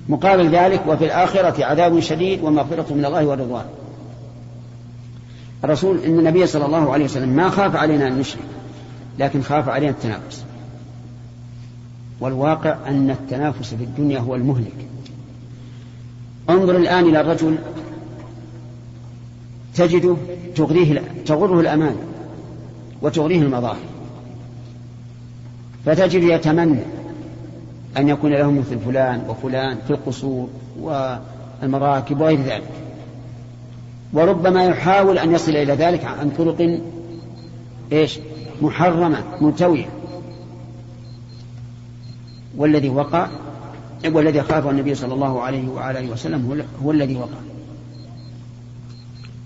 مقابل 0.09 0.49
ذلك 0.49 0.81
وفي 0.87 1.05
الآخرة 1.05 1.65
عذاب 1.65 1.99
شديد 1.99 2.43
ومغفرة 2.43 2.93
من 2.93 3.05
الله 3.05 3.25
ورضوان. 3.25 3.65
الرسول 5.63 5.97
إن 5.97 6.19
النبي 6.19 6.47
صلى 6.47 6.65
الله 6.65 6.93
عليه 6.93 7.05
وسلم 7.05 7.29
ما 7.29 7.49
خاف 7.49 7.75
علينا 7.75 8.07
أن 8.07 8.19
نشرك 8.19 8.43
لكن 9.19 9.41
خاف 9.41 9.69
علينا 9.69 9.91
التنافس. 9.91 10.46
والواقع 12.19 12.77
أن 12.87 13.09
التنافس 13.09 13.73
في 13.73 13.83
الدنيا 13.83 14.19
هو 14.19 14.35
المهلك. 14.35 14.87
انظر 16.49 16.75
الآن 16.75 17.05
إلى 17.05 17.21
الرجل 17.21 17.57
تجده 19.75 20.15
تغريه 20.55 21.01
تغره 21.25 21.59
الأمان 21.59 21.95
وتغنيه 23.01 23.41
المظاهر. 23.41 23.77
فتجد 25.85 26.23
يتمنى 26.23 26.79
أن 27.97 28.09
يكون 28.09 28.31
له 28.31 28.51
مثل 28.51 28.79
فلان 28.79 29.21
وفلان 29.29 29.77
في 29.87 29.93
القصور 29.93 30.49
والمراكب 30.81 32.21
وغير 32.21 32.41
ذلك. 32.41 32.71
وربما 34.13 34.65
يحاول 34.65 35.17
أن 35.17 35.33
يصل 35.33 35.51
إلى 35.51 35.73
ذلك 35.73 36.05
عن 36.05 36.29
طرق 36.29 36.79
إيش؟ 37.91 38.19
محرمة 38.61 39.23
ملتوية 39.41 39.85
والذي 42.57 42.89
وقع 42.89 43.27
والذي 44.05 44.41
خافه 44.41 44.69
النبي 44.69 44.95
صلى 44.95 45.13
الله 45.13 45.41
عليه 45.41 45.67
وعلى 45.69 45.99
آله 45.99 46.11
وسلم 46.11 46.65
هو, 46.83 46.91
الذي 46.91 47.15
وقع. 47.15 47.39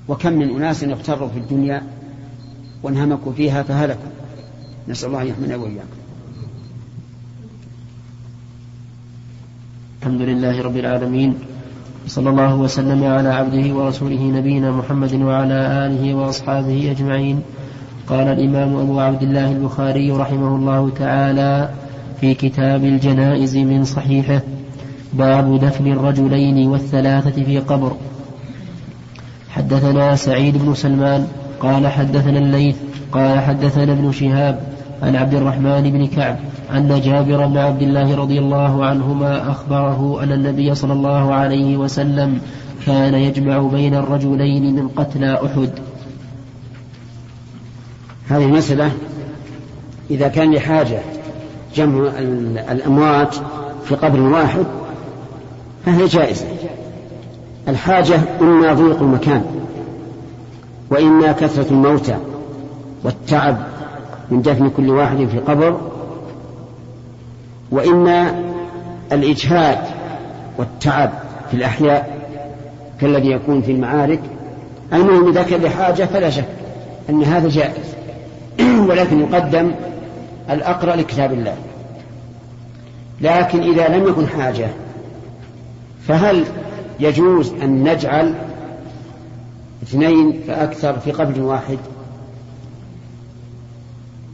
وكم 0.07 0.33
من 0.33 0.49
أناس 0.49 0.83
اغتروا 0.83 1.27
في 1.27 1.39
الدنيا 1.39 1.83
وانهمكوا 2.83 3.31
فيها 3.31 3.63
فهلكوا. 3.63 4.09
نسأل 4.87 5.07
الله 5.07 5.21
أن 5.21 5.27
يحمينا 5.27 5.55
وإياكم. 5.55 5.99
الحمد 10.01 10.21
لله 10.21 10.61
رب 10.61 10.77
العالمين. 10.77 11.35
صلى 12.07 12.29
الله 12.29 12.55
وسلم 12.55 13.03
على 13.03 13.29
عبده 13.29 13.73
ورسوله 13.73 14.23
نبينا 14.23 14.71
محمد 14.71 15.13
وعلى 15.13 15.85
آله 15.85 16.13
وأصحابه 16.13 16.91
أجمعين. 16.91 17.41
قال 18.07 18.27
الإمام 18.27 18.75
أبو 18.75 18.99
عبد 18.99 19.23
الله 19.23 19.51
البخاري 19.51 20.11
رحمه 20.11 20.55
الله 20.55 20.89
تعالى 20.89 21.69
في 22.21 22.33
كتاب 22.33 22.83
الجنائز 22.83 23.57
من 23.57 23.83
صحيحه 23.83 24.41
باب 25.13 25.59
دفن 25.59 25.91
الرجلين 25.91 26.67
والثلاثة 26.67 27.43
في 27.43 27.59
قبر. 27.59 27.95
حدثنا 29.49 30.15
سعيد 30.15 30.57
بن 30.57 30.73
سلمان 30.73 31.27
قال 31.59 31.87
حدثنا 31.87 32.39
الليث 32.39 32.75
قال 33.11 33.39
حدثنا 33.39 33.91
ابن 33.91 34.11
شهاب 34.11 34.59
عن 35.01 35.15
عبد 35.15 35.33
الرحمن 35.33 35.81
بن 35.81 36.07
كعب 36.07 36.39
أن 36.71 37.01
جابر 37.01 37.45
بن 37.45 37.57
عبد 37.57 37.81
الله 37.81 38.15
رضي 38.15 38.39
الله 38.39 38.85
عنهما 38.85 39.51
أخبره 39.51 40.23
أن 40.23 40.31
النبي 40.31 40.75
صلى 40.75 40.93
الله 40.93 41.33
عليه 41.33 41.77
وسلم 41.77 42.41
كان 42.85 43.13
يجمع 43.13 43.57
بين 43.57 43.93
الرجلين 43.95 44.75
من 44.75 44.87
قتلى 44.87 45.33
أحد. 45.45 45.69
هذه 48.27 48.45
المسألة 48.45 48.91
إذا 50.11 50.27
كان 50.27 50.53
لحاجة 50.53 50.99
جمع 51.75 52.09
الأموات 52.71 53.35
في 53.85 53.95
قبر 53.95 54.19
واحد 54.19 54.65
فهي 55.85 56.05
جائزة. 56.05 56.45
الحاجة 57.67 58.19
إما 58.41 58.73
ضيق 58.73 59.01
المكان 59.01 59.45
وإما 60.89 61.31
كثرة 61.31 61.69
الموتى 61.71 62.17
والتعب 63.03 63.57
من 64.31 64.41
دفن 64.41 64.69
كل 64.69 64.89
واحد 64.89 65.17
في 65.17 65.39
قبر 65.39 65.77
وإما 67.71 68.33
الإجهاد 69.11 69.77
والتعب 70.57 71.11
في 71.51 71.57
الأحياء 71.57 72.21
كالذي 73.01 73.31
يكون 73.31 73.61
في 73.61 73.71
المعارك. 73.71 74.19
المهم 74.93 75.29
إذا 75.29 75.43
كان 75.43 75.61
لحاجة 75.61 76.03
فلا 76.03 76.29
شك 76.29 76.45
أن 77.09 77.23
هذا 77.23 77.49
جائز. 77.49 77.95
ولكن 78.89 79.19
يقدم 79.19 79.71
الأقرأ 80.51 80.95
لكتاب 80.95 81.33
الله. 81.33 81.55
لكن 83.21 83.61
إذا 83.61 83.87
لم 83.87 84.07
يكن 84.07 84.27
حاجة 84.27 84.69
فهل 86.07 86.45
يجوز 86.99 87.53
أن 87.53 87.83
نجعل 87.83 88.35
اثنين 89.83 90.41
فأكثر 90.47 90.99
في 90.99 91.11
قبر 91.11 91.41
واحد؟ 91.41 91.77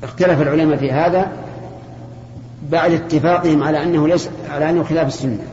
اختلف 0.04 0.42
العلماء 0.42 0.78
في 0.78 0.92
هذا 0.92 1.32
بعد 2.72 2.92
اتفاقهم 2.92 3.64
على 3.64 3.84
أنه 3.84 4.08
ليس 4.08 4.30
على 4.50 4.70
أنه 4.70 4.84
خلاف 4.84 5.08
السنة. 5.08 5.44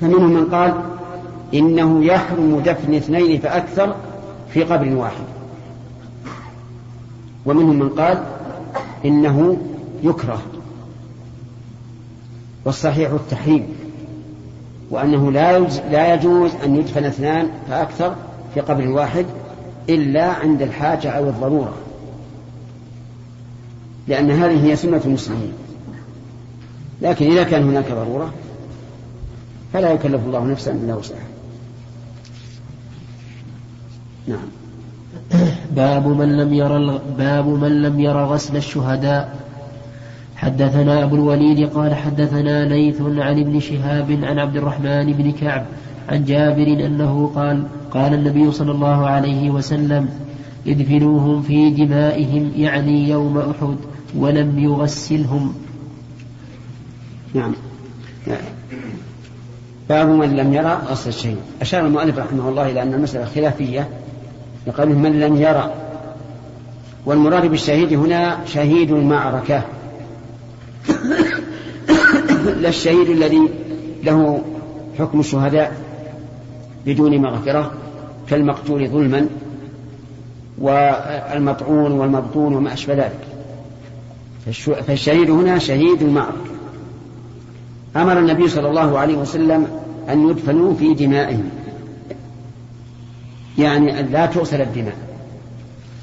فمنهم 0.00 0.30
من 0.30 0.44
قال 0.44 0.74
إنه 1.54 2.04
يحرم 2.04 2.60
دفن 2.60 2.94
اثنين 2.94 3.40
فأكثر 3.40 3.94
في 4.54 4.62
قبر 4.62 4.94
واحد. 4.94 5.24
ومنهم 7.46 7.78
من 7.78 7.88
قال 7.88 8.24
إنه 9.04 9.56
يكره. 10.02 10.42
والصحيح 12.64 13.10
التحريم 13.10 13.66
وأنه 14.90 15.32
لا 15.32 15.58
لا 15.90 16.14
يجوز 16.14 16.50
أن 16.64 16.76
يدفن 16.76 17.04
اثنان 17.04 17.50
فأكثر 17.68 18.14
في 18.54 18.60
قبر 18.60 18.88
واحد 18.88 19.26
إلا 19.88 20.24
عند 20.24 20.62
الحاجة 20.62 21.10
أو 21.10 21.28
الضرورة. 21.28 21.74
لأن 24.08 24.30
هذه 24.30 24.66
هي 24.66 24.76
سنة 24.76 25.00
المسلمين. 25.04 25.52
لكن 27.02 27.30
إذا 27.30 27.42
كان 27.42 27.68
هناك 27.68 27.92
ضرورة 27.92 28.32
فلا 29.72 29.92
يكلف 29.92 30.24
الله 30.26 30.44
نفسا 30.44 30.72
إلا 30.72 30.94
وسعها. 30.94 31.28
نعم. 34.28 34.48
باب 35.76 36.06
من 36.06 36.36
لم 36.36 36.54
ير 36.54 36.98
باب 37.18 37.48
من 37.48 37.82
لم 37.82 38.00
ير 38.00 38.24
غسل 38.24 38.56
الشهداء. 38.56 39.36
حدثنا 40.36 41.04
أبو 41.04 41.16
الوليد 41.16 41.68
قال 41.68 41.94
حدثنا 41.94 42.64
ليث 42.64 43.00
عن 43.00 43.40
ابن 43.40 43.60
شهاب 43.60 44.18
عن 44.22 44.38
عبد 44.38 44.56
الرحمن 44.56 45.12
بن 45.12 45.32
كعب 45.32 45.64
عن 46.08 46.24
جابر 46.24 46.86
أنه 46.86 47.32
قال 47.34 47.64
قال 47.90 48.14
النبي 48.14 48.52
صلى 48.52 48.72
الله 48.72 49.06
عليه 49.06 49.50
وسلم 49.50 50.08
ادفنوهم 50.66 51.42
في 51.42 51.70
دمائهم 51.70 52.52
يعني 52.56 53.08
يوم 53.08 53.38
أحد 53.38 53.76
ولم 54.16 54.58
يغسلهم. 54.58 55.54
نعم. 57.34 57.52
باب 59.88 60.08
من 60.08 60.36
لم 60.36 60.54
يرى 60.54 60.78
غسل 60.90 61.08
الشهيد. 61.08 61.36
أشار 61.60 61.86
المؤلف 61.86 62.18
رحمه 62.18 62.48
الله 62.48 62.70
إلى 62.70 62.82
أن 62.82 62.94
المسألة 62.94 63.24
خلافية. 63.24 63.88
يقال 64.66 64.98
من 64.98 65.20
لم 65.20 65.36
يرى 65.36 65.72
والمراد 67.06 67.46
بالشهيد 67.46 67.92
هنا 67.92 68.38
شهيد 68.46 68.90
المعركة. 68.90 69.62
لا 72.62 72.68
الشهيد 72.68 73.10
الذي 73.10 73.48
له 74.04 74.42
حكم 74.98 75.20
الشهداء 75.20 75.76
بدون 76.86 77.18
مغفرة 77.18 77.72
كالمقتول 78.28 78.88
ظلما 78.88 79.26
والمطعون 80.58 81.92
والمبطون 81.92 82.54
وما 82.54 82.72
أشبه 82.72 82.94
ذلك. 82.94 83.20
فالشهيد 84.86 85.30
هنا 85.30 85.58
شهيد 85.58 86.02
المعركة. 86.02 86.50
أمر 87.96 88.18
النبي 88.18 88.48
صلى 88.48 88.68
الله 88.68 88.98
عليه 88.98 89.16
وسلم 89.16 89.66
أن 90.08 90.28
يدفنوا 90.28 90.74
في 90.74 90.94
دمائهم. 90.94 91.50
يعني 93.60 94.00
أن 94.00 94.06
لا 94.06 94.26
تغسل 94.26 94.60
الدماء 94.60 94.96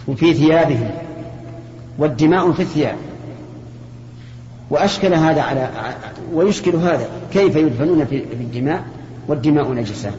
وفي 0.08 0.34
ثيابهم 0.34 0.92
والدماء 1.98 2.52
في 2.52 2.60
الثياب. 2.60 2.96
وأشكل 4.70 5.14
هذا 5.14 5.42
على 5.42 5.70
ويشكل 6.34 6.76
هذا 6.76 7.10
كيف 7.34 7.56
يدفنون 7.56 8.06
في 8.06 8.24
الدماء 8.34 8.84
والدماء 9.28 9.74
نجسة. 9.74 10.12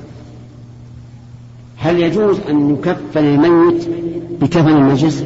هل 1.76 2.00
يجوز 2.00 2.38
أن 2.48 2.70
يكفن 2.74 3.24
الميت 3.24 3.88
بكفن 4.40 4.76
النجس؟ 4.76 5.24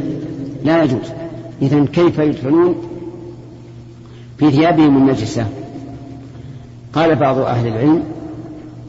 لا 0.65 0.83
يجوز. 0.83 1.13
إذا 1.63 1.85
كيف 1.85 2.19
يدفنون 2.19 2.75
في 4.39 4.51
ثيابهم 4.51 4.97
النجسة؟ 4.97 5.47
قال 6.93 7.17
بعض 7.17 7.39
أهل 7.39 7.67
العلم 7.67 8.03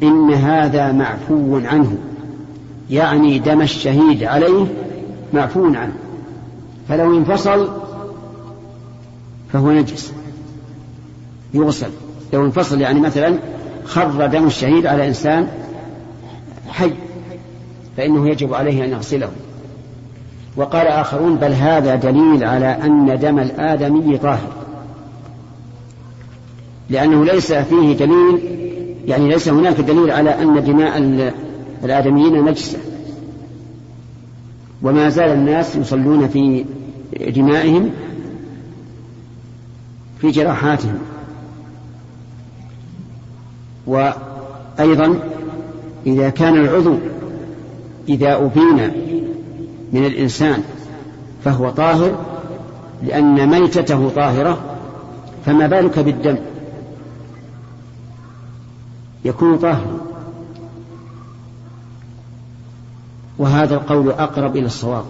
إن 0.04 0.34
هذا 0.34 0.92
معفو 0.92 1.58
عنه. 1.58 1.98
يعني 2.90 3.40
دم 3.40 3.62
الشهيد 3.62 4.24
عليه 4.24 4.66
معفو 5.34 5.66
عنه. 5.66 5.94
فلو 6.90 7.18
انفصل 7.18 7.70
فهو 9.54 9.72
نجس. 9.72 10.14
يغسل. 11.54 11.90
لو 12.34 12.46
انفصل 12.46 12.82
يعني 12.82 13.00
مثلا 13.00 13.40
خر 13.86 14.26
دم 14.26 14.48
الشهيد 14.48 14.86
على 14.86 15.08
إنسان 15.08 15.48
حي 16.70 16.92
فإنه 17.98 18.30
يجب 18.30 18.54
عليه 18.54 18.86
أن 18.86 18.90
يغسله. 18.90 19.30
وقال 20.56 20.88
آخرون 20.88 21.36
بل 21.36 21.52
هذا 21.52 21.96
دليل 21.96 22.44
على 22.44 22.66
أن 22.66 23.20
دم 23.20 23.40
الآدمي 23.40 24.18
طاهر. 24.18 24.52
لأنه 26.90 27.26
ليس 27.26 27.54
فيه 27.54 27.98
دليل 27.98 28.40
يعني 29.08 29.30
ليس 29.30 29.50
هناك 29.50 29.82
دليل 29.82 30.12
على 30.12 30.42
أن 30.42 30.64
دماء 30.64 30.98
الآدميين 31.84 32.46
نجسة 32.46 32.80
وما 34.82 35.10
زال 35.10 35.30
الناس 35.30 35.76
يصلون 35.76 36.28
في 36.28 36.66
دمائهم 37.28 37.90
في 40.22 40.32
جراحاتهم. 40.32 41.00
وأيضا 43.88 45.20
إذا 46.06 46.30
كان 46.30 46.58
العضو 46.58 46.98
إذا 48.10 48.36
أبين 48.36 48.92
من 49.94 50.06
الإنسان 50.06 50.64
فهو 51.44 51.70
طاهر 51.70 52.26
لأن 53.04 53.50
ميتته 53.50 54.10
طاهرة 54.10 54.58
فما 55.46 55.68
بالك 55.68 56.00
بالدم؟ 56.00 56.38
يكون 59.26 59.58
طاهرا. 59.58 60.13
وهذا 63.38 63.76
القول 63.76 64.12
أقرب 64.12 64.58
إلى 64.58 64.66
الصواب 64.66 65.04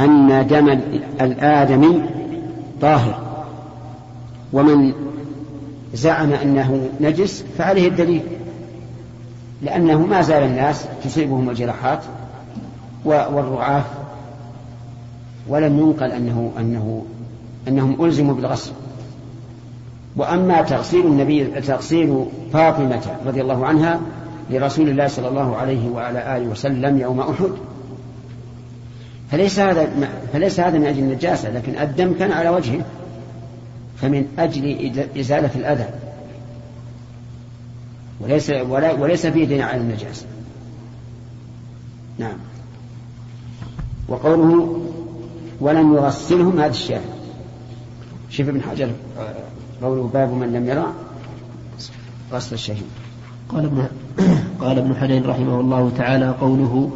أن 0.00 0.46
دم 0.46 0.68
الآدمي 1.20 2.02
طاهر 2.80 3.20
ومن 4.52 4.92
زعم 5.94 6.32
أنه 6.32 6.88
نجس 7.00 7.44
فعليه 7.58 7.88
الدليل 7.88 8.22
لأنه 9.62 10.06
ما 10.06 10.22
زال 10.22 10.42
الناس 10.42 10.84
تصيبهم 11.04 11.50
الجراحات 11.50 12.00
والرعاة 13.04 13.84
ولم 15.48 15.78
ينقل 15.78 16.12
أنه 16.12 16.52
أنه 16.58 17.04
أنهم 17.68 18.04
ألزموا 18.04 18.34
بالغسل. 18.34 18.72
وأما 20.16 20.62
تغسيل 20.62 21.06
النبي 21.06 21.44
تغسيل 21.44 22.24
فاطمة 22.52 23.00
رضي 23.26 23.40
الله 23.40 23.66
عنها 23.66 24.00
لرسول 24.50 24.88
الله 24.88 25.08
صلى 25.08 25.28
الله 25.28 25.56
عليه 25.56 25.88
وعلى 25.88 26.36
آله 26.36 26.46
وسلم 26.46 26.98
يوم 26.98 27.20
أحد. 27.20 27.50
فليس 29.30 29.58
هذا 29.58 30.10
فليس 30.32 30.60
هذا 30.60 30.78
من 30.78 30.86
أجل 30.86 30.98
النجاسة 30.98 31.50
لكن 31.50 31.78
الدم 31.78 32.14
كان 32.18 32.32
على 32.32 32.48
وجهه 32.48 32.84
فمن 33.96 34.26
أجل 34.38 34.92
إزالة 35.18 35.50
الأذى. 35.54 35.88
وليس 38.20 38.50
ولا 38.50 38.92
وليس 38.92 39.26
فيه 39.26 39.44
دين 39.44 39.60
على 39.60 39.80
النجاسة. 39.80 40.26
نعم. 42.18 42.36
وقوله 44.08 44.82
ولم 45.60 45.94
يغسلهم 45.94 46.60
هذا 46.60 46.70
الشاهد. 46.70 47.10
شوف 48.30 48.48
ابن 48.48 48.62
حجر 48.62 48.90
قوله 49.82 50.10
باب 50.14 50.32
من 50.32 50.52
لم 50.52 50.68
يرى 50.68 50.86
غسل 52.32 52.54
الشهيد. 52.54 52.86
قال 53.48 53.64
ابن 53.64 53.84
قال 54.60 54.78
ابن 54.78 54.94
حجر 54.94 55.28
رحمه 55.28 55.60
الله 55.60 55.90
تعالى 55.96 56.28
قوله 56.40 56.90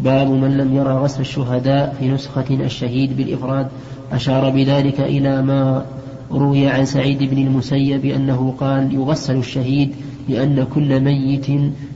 باب 0.00 0.28
من 0.30 0.56
لم 0.56 0.76
يرى 0.76 0.92
غسل 0.92 1.20
الشهداء 1.20 1.96
في 1.98 2.08
نسخة 2.08 2.44
الشهيد 2.50 3.16
بالإفراد 3.16 3.68
أشار 4.12 4.50
بذلك 4.50 5.00
إلى 5.00 5.42
ما 5.42 5.86
روي 6.30 6.68
عن 6.68 6.84
سعيد 6.84 7.22
بن 7.22 7.38
المسيب 7.38 8.04
أنه 8.04 8.54
قال 8.60 8.94
يغسل 8.94 9.36
الشهيد 9.36 9.94
لأن 10.28 10.66
كل 10.74 11.00
ميت 11.00 11.46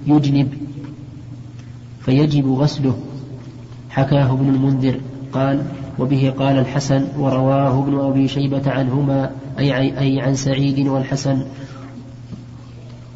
يجنب 0.07 0.49
فيجب 2.01 2.53
غسله 2.53 2.95
حكاه 3.91 4.33
ابن 4.33 4.49
المنذر 4.49 5.01
قال 5.33 5.63
وبه 5.99 6.35
قال 6.39 6.59
الحسن 6.59 7.05
ورواه 7.19 7.79
ابن 7.79 7.99
أبي 7.99 8.29
شيبة 8.29 8.71
عنهما 8.71 9.31
أي, 9.59 9.99
أي 9.99 10.21
عن 10.21 10.35
سعيد 10.35 10.87
والحسن 10.87 11.43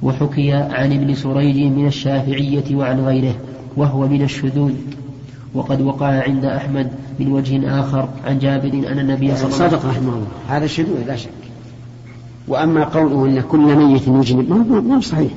وحكي 0.04 0.52
عن 0.52 0.92
ابن 0.92 1.14
سريج 1.14 1.58
من 1.72 1.86
الشافعية 1.86 2.76
وعن 2.76 3.00
غيره 3.00 3.34
وهو 3.76 4.08
من 4.08 4.22
الشذوذ. 4.22 4.72
وقد 5.54 5.80
وقع 5.80 6.06
عند 6.06 6.44
أحمد 6.44 6.90
من 7.20 7.32
وجه 7.32 7.80
آخر 7.80 8.08
عن 8.26 8.38
جابر 8.38 8.68
أن 8.68 8.98
النبي 8.98 9.36
صلى 9.36 9.46
الله 9.46 9.54
عليه 9.54 9.66
وسلم 9.66 9.78
صدق 9.78 9.86
رحمه 9.88 10.12
الله. 10.14 10.26
هذا 10.48 10.66
شذوذ 10.66 11.04
لا 11.06 11.16
شك. 11.16 11.30
وأما 12.48 12.84
قوله 12.84 13.24
أن 13.24 13.40
كل 13.40 13.76
ميت 13.76 14.08
يجنب 14.08 14.50
ما 14.88 14.96
هو 14.96 15.00
صحيح. 15.00 15.32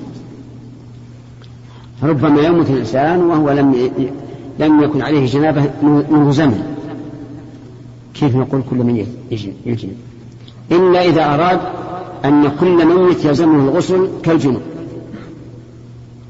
ربما 2.04 2.42
يموت 2.42 2.70
الإنسان 2.70 3.20
وهو 3.20 3.52
لم 3.52 3.76
لم 4.60 4.84
يكن 4.84 5.02
عليه 5.02 5.26
جنابة 5.26 5.70
منذ 6.12 6.32
زمن. 6.32 6.78
كيف 8.14 8.36
نقول 8.36 8.62
كل 8.70 8.78
من 8.78 9.06
يجنب 9.66 9.96
إلا 10.72 11.06
إذا 11.06 11.34
أراد 11.34 11.60
أن 12.26 12.52
كل 12.60 12.86
ميت 12.86 13.26
يلزمه 13.26 13.70
الغسل 13.70 14.10
كالجنوب. 14.24 14.62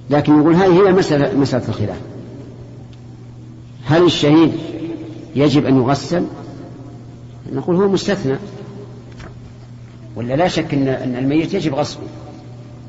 لكن 0.09 0.39
نقول 0.39 0.55
هذه 0.55 0.87
هي 0.87 0.93
مسألة, 0.93 1.37
مسألة 1.37 1.69
الخلاف. 1.69 1.97
هل 3.85 4.05
الشهيد 4.05 4.51
يجب 5.35 5.65
أن 5.65 5.77
يغسل؟ 5.77 6.23
نقول 7.53 7.75
هو 7.75 7.87
مستثنى. 7.87 8.37
ولا 10.15 10.33
لا 10.33 10.47
شك 10.47 10.73
أن, 10.73 10.87
أن 10.87 11.15
الميت 11.15 11.53
يجب 11.53 11.73
غسله. 11.73 12.07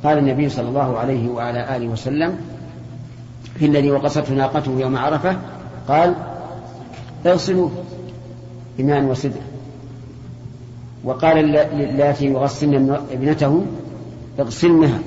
قال 0.04 0.18
النبي 0.18 0.48
صلى 0.48 0.68
الله 0.68 0.98
عليه 0.98 1.28
وعلى 1.28 1.76
آله 1.76 1.88
وسلم 1.88 2.38
في 3.58 3.66
الذي 3.66 3.90
وقصته 3.90 4.34
ناقته 4.34 4.80
يوم 4.80 4.96
عرفة 4.96 5.38
قال 5.88 6.14
اغسلوا 7.26 7.68
بماء 8.78 9.02
وسدر 9.02 9.40
وقال 11.04 11.56
اللاتي 11.56 12.26
يغسلن 12.26 12.98
ابنته 13.12 13.62
اغسلنها 14.40 14.98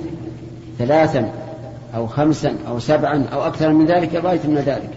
ثلاثا 0.78 1.32
أو 1.94 2.06
خمسا 2.06 2.54
أو 2.68 2.78
سبعا 2.78 3.24
أو 3.32 3.42
أكثر 3.42 3.72
من 3.72 3.86
ذلك 3.86 4.14
غاية 4.14 4.40
من 4.44 4.62
ذلك. 4.66 4.90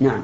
نعم. 0.00 0.20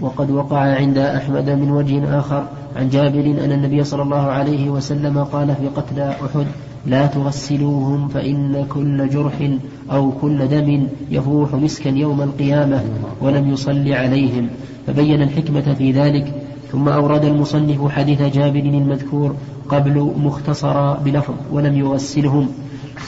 وقد 0.00 0.30
وقع 0.30 0.56
عند 0.56 0.98
أحمد 0.98 1.50
من 1.50 1.70
وجه 1.70 2.18
آخر 2.18 2.46
عن 2.76 2.88
جابر 2.88 3.20
أن 3.20 3.52
النبي 3.52 3.84
صلى 3.84 4.02
الله 4.02 4.26
عليه 4.26 4.70
وسلم 4.70 5.24
قال 5.24 5.56
في 5.56 5.68
قتلى 5.68 6.10
أحد 6.10 6.46
لا 6.86 7.06
تغسلوهم 7.06 8.08
فإن 8.08 8.66
كل 8.68 9.08
جرح 9.08 9.50
أو 9.90 10.10
كل 10.10 10.48
دم 10.48 10.86
يفوح 11.10 11.54
مسكا 11.54 11.88
يوم 11.88 12.22
القيامة 12.22 12.82
ولم 13.20 13.50
يصل 13.50 13.92
عليهم. 13.92 14.48
فبين 14.86 15.22
الحكمة 15.22 15.74
في 15.74 15.92
ذلك 15.92 16.34
ثم 16.72 16.88
أورد 16.88 17.24
المصنف 17.24 17.88
حديث 17.92 18.22
جابر 18.22 18.60
المذكور 18.60 19.34
قبل 19.68 20.12
مختصرا 20.24 21.00
بلفظ 21.04 21.34
ولم 21.52 21.76
يغسلهم 21.76 22.48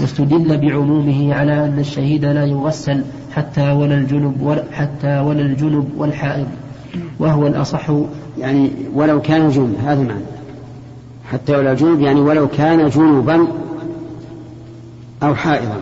واستدل 0.01 0.59
بعمومه 0.59 1.35
على 1.35 1.65
أن 1.65 1.79
الشهيد 1.79 2.25
لا 2.25 2.45
يغسل 2.45 3.05
حتى 3.33 3.73
ولا 3.73 3.95
الجنب 3.95 4.43
ولا 4.43 4.65
حتى 4.73 5.19
ولا 5.19 5.41
الجنب 5.41 5.89
والحائض 5.97 6.47
وهو 7.19 7.47
الأصح. 7.47 7.91
يعني 8.39 8.71
ولو 8.95 9.21
كان 9.21 9.49
جنب 9.49 9.75
هذا 9.85 10.03
معنى. 10.03 10.25
حتى 11.33 11.57
ولا 11.57 11.75
جنب 11.75 12.01
يعني 12.01 12.21
ولو 12.21 12.49
كان 12.49 12.89
جنبا 12.89 13.47
أو 15.23 15.35
حائضا 15.35 15.81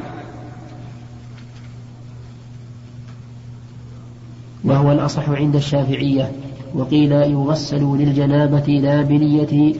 وهو 4.65 4.93
الأصح 4.93 5.29
عند 5.29 5.57
الشافعية 5.57 6.33
وقيل 6.75 7.13
يغسل 7.13 7.83
للجنابة 7.83 8.81
لا 8.83 9.03
بنية 9.03 9.75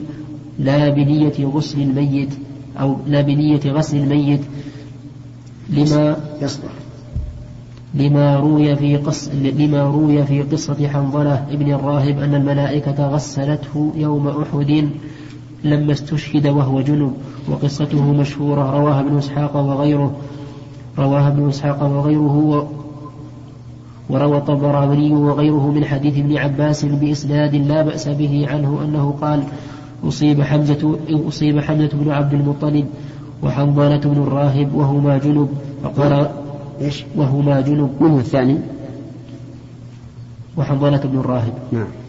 لا 0.59 0.89
بنية 0.89 1.45
غسل 1.45 1.81
الميت 1.81 2.29
أو 2.79 2.97
لا 3.07 3.21
بنية 3.21 3.61
غسل 3.65 3.97
الميت 3.97 4.41
لما 5.69 6.17
يصلح. 6.41 6.71
لما 7.93 8.39
روي 8.39 8.75
في 8.75 8.97
قص 8.97 9.29
لما 9.33 9.83
روي 9.83 10.25
في 10.25 10.41
قصة 10.41 10.87
حنظلة 10.87 11.45
ابن 11.51 11.73
الراهب 11.73 12.19
أن 12.19 12.35
الملائكة 12.35 13.07
غسلته 13.07 13.93
يوم 13.95 14.27
أحد. 14.27 14.89
لما 15.63 15.91
استشهد 15.91 16.47
وهو 16.47 16.81
جنب 16.81 17.13
وقصته 17.49 18.13
مشهورة 18.13 18.71
رواها 18.71 18.99
ابن 18.99 19.17
إسحاق 19.17 19.55
وغيره 19.55 20.11
رواها 20.97 21.27
ابن 21.27 21.49
إسحاق 21.49 21.83
وغيره 21.83 22.67
وروى 24.09 24.37
الطبراني 24.37 25.13
وغيره 25.13 25.71
من 25.71 25.85
حديث 25.85 26.17
ابن 26.17 26.37
عباس 26.37 26.85
بإسناد 26.85 27.55
لا 27.55 27.81
بأس 27.81 28.07
به 28.07 28.47
عنه 28.49 28.81
أنه 28.83 29.15
قال 29.21 29.43
أصيب 30.07 30.41
حمزة 30.41 30.99
أصيب 31.09 31.59
حمزة 31.59 31.89
بن 31.93 32.11
عبد 32.11 32.33
المطلب 32.33 32.85
وحنظلة 33.43 33.97
بن 33.97 34.21
الراهب 34.23 34.75
وهما 34.75 35.17
جنب 35.17 35.49
فقال 35.83 36.29
إيش؟ 36.81 37.05
وهما 37.15 37.61
جنب 37.61 37.89
من 37.99 38.19
الثاني؟ 38.19 38.57
وحنظلة 40.57 40.97
بن 40.97 41.19
الراهب 41.19 41.53
نعم 41.71 42.00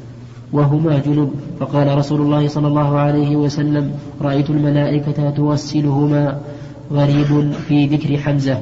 وهما 0.52 0.98
جنب 0.98 1.30
فقال 1.60 1.98
رسول 1.98 2.20
الله 2.20 2.48
صلى 2.48 2.68
الله 2.68 2.98
عليه 2.98 3.36
وسلم 3.36 3.92
رأيت 4.20 4.50
الملائكة 4.50 5.30
توسلهما 5.30 6.40
غريب 6.92 7.52
في 7.68 7.86
ذكر 7.86 8.16
حمزة. 8.16 8.60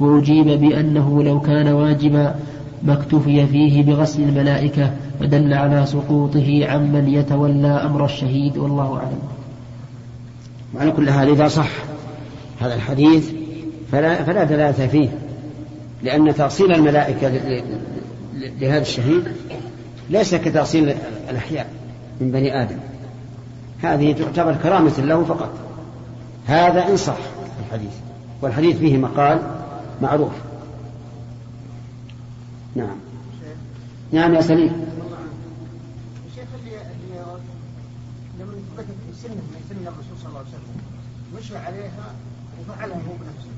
وأجيب 0.00 0.46
بأنه 0.46 1.22
لو 1.22 1.40
كان 1.40 1.68
واجبا 1.68 2.34
ما 2.82 2.92
اكتفي 2.92 3.46
فيه 3.46 3.82
بغسل 3.82 4.22
الملائكة 4.22 4.90
فدل 5.20 5.54
على 5.54 5.86
سقوطه 5.86 6.66
عمن 6.66 7.08
يتولى 7.08 7.68
أمر 7.68 8.04
الشهيد 8.04 8.56
والله 8.58 8.96
أعلم. 8.96 9.18
وعلى 10.74 10.90
كل 10.90 11.10
حال 11.10 11.28
إذا 11.28 11.48
صح 11.48 11.70
هذا 12.60 12.74
الحديث 12.74 13.30
فلا, 13.92 14.22
فلا 14.22 14.44
دلالة 14.44 14.86
فيه. 14.86 15.08
لأن 16.02 16.34
تغسيل 16.34 16.72
الملائكة 16.72 17.30
لهذا 18.60 18.82
الشهيد 18.82 19.22
ليس 20.10 20.34
كتغسيل 20.34 20.94
الأحياء 21.30 21.72
من 22.20 22.30
بني 22.30 22.62
آدم. 22.62 22.78
هذه 23.82 24.12
تعتبر 24.12 24.54
كرامة 24.54 24.98
له 24.98 25.24
فقط. 25.24 25.50
هذا 26.46 26.88
إن 26.88 26.96
صح 26.96 27.16
الحديث. 27.66 27.92
والحديث 28.42 28.78
فيه 28.78 28.96
مقال 28.96 29.42
معروف. 30.02 30.32
نعم. 32.74 32.96
نعم 34.12 34.34
يا 34.34 34.40
سليم. 34.40 34.86
الشيخ 36.30 36.48
اللي 36.60 36.76
اللي 36.76 37.24
لما 38.40 38.52
ثبتت 38.76 39.16
سنة 39.22 39.34
من 39.34 39.60
سن 39.68 39.86
الرسول 39.86 40.16
صلى 40.20 40.28
الله 40.28 40.38
عليه 40.38 40.48
وسلم 40.48 40.76
مشى 41.38 41.56
عليها 41.56 42.14
وفعلها 42.60 42.96
هو 42.96 43.12
بنفسه. 43.20 43.54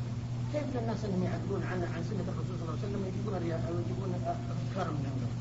كيف 0.52 0.82
الناس 0.82 1.04
انهم 1.04 1.22
يعدلون 1.24 1.62
عن 1.62 1.78
عن 1.94 2.02
سنة 2.10 2.26
الرسول 2.32 2.56
صلى 2.58 2.68
الله 2.68 2.78
عليه 2.78 2.88
وسلم 2.88 3.02
ويجيبون 3.04 3.34
أو 3.34 3.74
يجيبون 3.80 4.10
افكارا 4.26 4.90
من 4.90 5.06
عندهم 5.12 5.36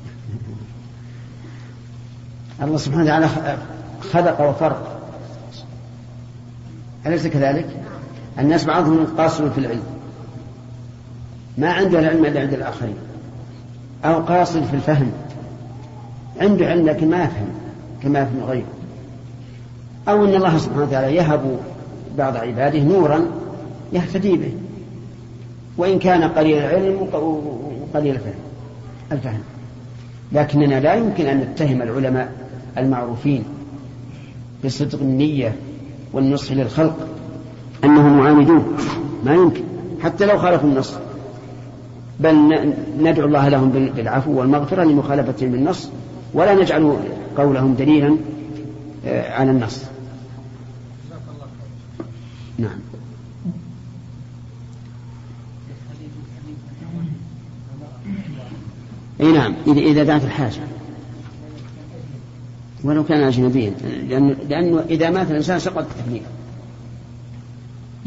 الله 2.62 2.76
سبحانه 2.76 3.04
وتعالى 3.04 3.28
خلق 4.12 4.40
وفرق. 4.40 5.00
أليس 7.06 7.26
كذلك؟ 7.26 7.66
الناس 8.38 8.64
بعضهم 8.64 9.06
قاصر 9.18 9.50
في 9.50 9.58
العلم. 9.58 9.82
ما 11.58 11.72
عنده 11.72 11.98
العلم 11.98 12.24
إلا 12.24 12.40
عند 12.40 12.52
الآخرين. 12.52 12.96
أو 14.04 14.20
قاصر 14.20 14.62
في 14.62 14.74
الفهم. 14.74 15.12
عنده 16.40 16.66
علم 16.66 16.86
لكن 16.86 17.10
ما 17.10 17.24
يفهم 17.24 17.48
كما 18.02 18.18
يفهم 18.18 18.44
غيره. 18.44 18.66
أو 20.08 20.24
أن 20.24 20.34
الله 20.34 20.58
سبحانه 20.58 20.82
وتعالى 20.82 21.16
يهب 21.16 21.58
بعض 22.18 22.36
عباده 22.36 22.78
نورا 22.78 23.26
يهتدي 23.92 24.36
به. 24.36 24.54
وإن 25.78 25.98
كان 25.98 26.24
قليل 26.24 26.58
العلم 26.58 27.02
وقليل 27.92 28.14
الفهم. 28.14 28.34
الفهم. 29.12 29.40
لكننا 30.32 30.80
لا 30.80 30.94
يمكن 30.94 31.26
أن 31.26 31.38
نتهم 31.38 31.82
العلماء. 31.82 32.45
المعروفين 32.78 33.44
بصدق 34.64 35.00
النية 35.00 35.56
والنصح 36.12 36.52
للخلق 36.52 37.08
أنهم 37.84 38.18
معاندون 38.18 38.76
ما 39.24 39.34
يمكن. 39.34 39.62
حتى 40.02 40.26
لو 40.26 40.38
خالفوا 40.38 40.68
النص. 40.68 40.94
بل 42.20 42.34
ندعو 43.00 43.26
الله 43.26 43.48
لهم 43.48 43.70
بالعفو 43.70 44.38
والمغفرة 44.38 44.84
لمخالفتهم 44.84 45.52
بالنص 45.52 45.90
ولا 46.34 46.54
نجعل 46.54 46.96
قولهم 47.36 47.74
دليلا 47.74 48.16
آه، 49.06 49.32
على 49.32 49.50
النص. 49.50 49.82
نعم. 52.58 52.78
اي 59.20 59.32
نعم. 59.32 59.54
إذا 59.66 60.02
دعت 60.02 60.24
الحاجة. 60.24 60.60
ولو 62.86 63.04
كان 63.04 63.22
أجنبيا 63.22 63.72
لأنه, 64.08 64.36
لأنه 64.48 64.84
إذا 64.90 65.10
مات 65.10 65.30
الإنسان 65.30 65.58
سقط 65.58 65.78
التكليف 65.78 66.22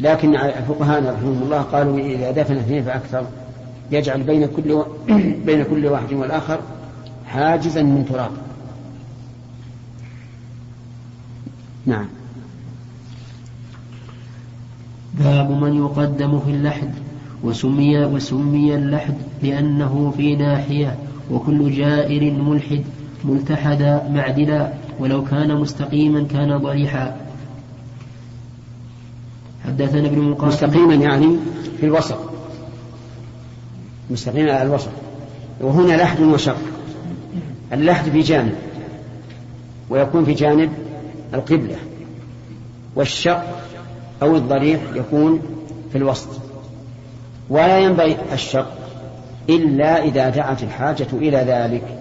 لكن 0.00 0.38
فقهاءنا 0.68 1.10
رحمهم 1.10 1.42
الله 1.42 1.58
قالوا 1.62 1.98
إذا 1.98 2.30
دفن 2.30 2.56
اثنين 2.56 2.82
فأكثر. 2.82 3.26
يجعل 3.90 4.22
بين 4.22 4.46
كل 4.46 4.72
و... 4.72 4.86
بين 5.46 5.64
كل 5.64 5.86
واحد 5.86 6.12
والآخر 6.12 6.60
حاجزا 7.26 7.82
من 7.82 8.04
تراب. 8.04 8.30
نعم. 11.86 12.06
باب 15.18 15.50
من 15.50 15.76
يقدم 15.76 16.40
في 16.40 16.50
اللحد. 16.50 16.90
وسمي 17.44 18.04
وسمي 18.04 18.74
اللحد 18.74 19.14
لأنه 19.42 20.14
في 20.16 20.36
ناحية 20.36 20.98
وكل 21.30 21.72
جائر 21.72 22.32
ملحد. 22.32 22.84
ملتحدا 23.24 24.08
معدلا 24.08 24.72
ولو 24.98 25.24
كان 25.24 25.56
مستقيما 25.56 26.26
كان 26.26 26.56
ضريحا. 26.56 27.16
حدثنا 29.66 30.08
ابن 30.08 30.18
مقاتل. 30.18 30.46
مستقيما 30.46 30.94
يعني 30.94 31.36
في 31.80 31.86
الوسط. 31.86 32.18
مستقيما 34.10 34.52
على 34.52 34.62
الوسط. 34.62 34.90
وهنا 35.60 35.92
لحد 35.92 36.20
وشق 36.20 36.56
اللحد 37.72 38.10
في 38.10 38.20
جانب. 38.20 38.54
ويكون 39.90 40.24
في 40.24 40.32
جانب 40.32 40.70
القبلة. 41.34 41.76
والشق 42.96 43.44
أو 44.22 44.36
الضريح 44.36 44.80
يكون 44.94 45.42
في 45.92 45.98
الوسط. 45.98 46.28
ولا 47.50 47.78
ينبغي 47.78 48.16
الشق 48.32 48.72
إلا 49.48 50.04
إذا 50.04 50.28
دعت 50.28 50.62
الحاجة 50.62 51.06
إلى 51.12 51.36
ذلك. 51.36 51.99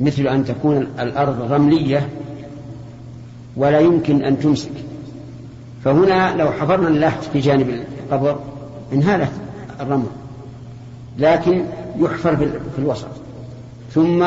مثل 0.00 0.26
أن 0.26 0.44
تكون 0.44 0.76
الأرض 0.76 1.52
رملية 1.52 2.08
ولا 3.56 3.80
يمكن 3.80 4.24
أن 4.24 4.40
تمسك. 4.40 4.70
فهنا 5.84 6.36
لو 6.36 6.50
حفرنا 6.52 6.88
اللحد 6.88 7.22
في 7.22 7.40
جانب 7.40 7.68
القبر 7.68 8.38
انهالت 8.92 9.32
الرمل. 9.80 10.06
لكن 11.18 11.64
يحفر 11.98 12.36
في 12.36 12.78
الوسط. 12.78 13.08
ثم 13.94 14.26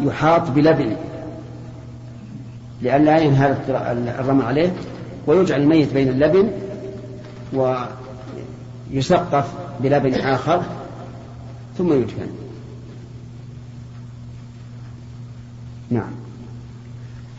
يحاط 0.00 0.50
بلبن. 0.50 0.96
لئلا 2.82 3.18
ينهال 3.18 3.56
الرمل 4.18 4.44
عليه 4.44 4.72
ويجعل 5.26 5.60
الميت 5.60 5.92
بين 5.92 6.08
اللبن 6.08 6.50
ويسقف 8.92 9.52
بلبن 9.80 10.14
آخر 10.14 10.62
ثم 11.78 11.92
يدفن. 11.92 12.41
نعم. 15.92 16.10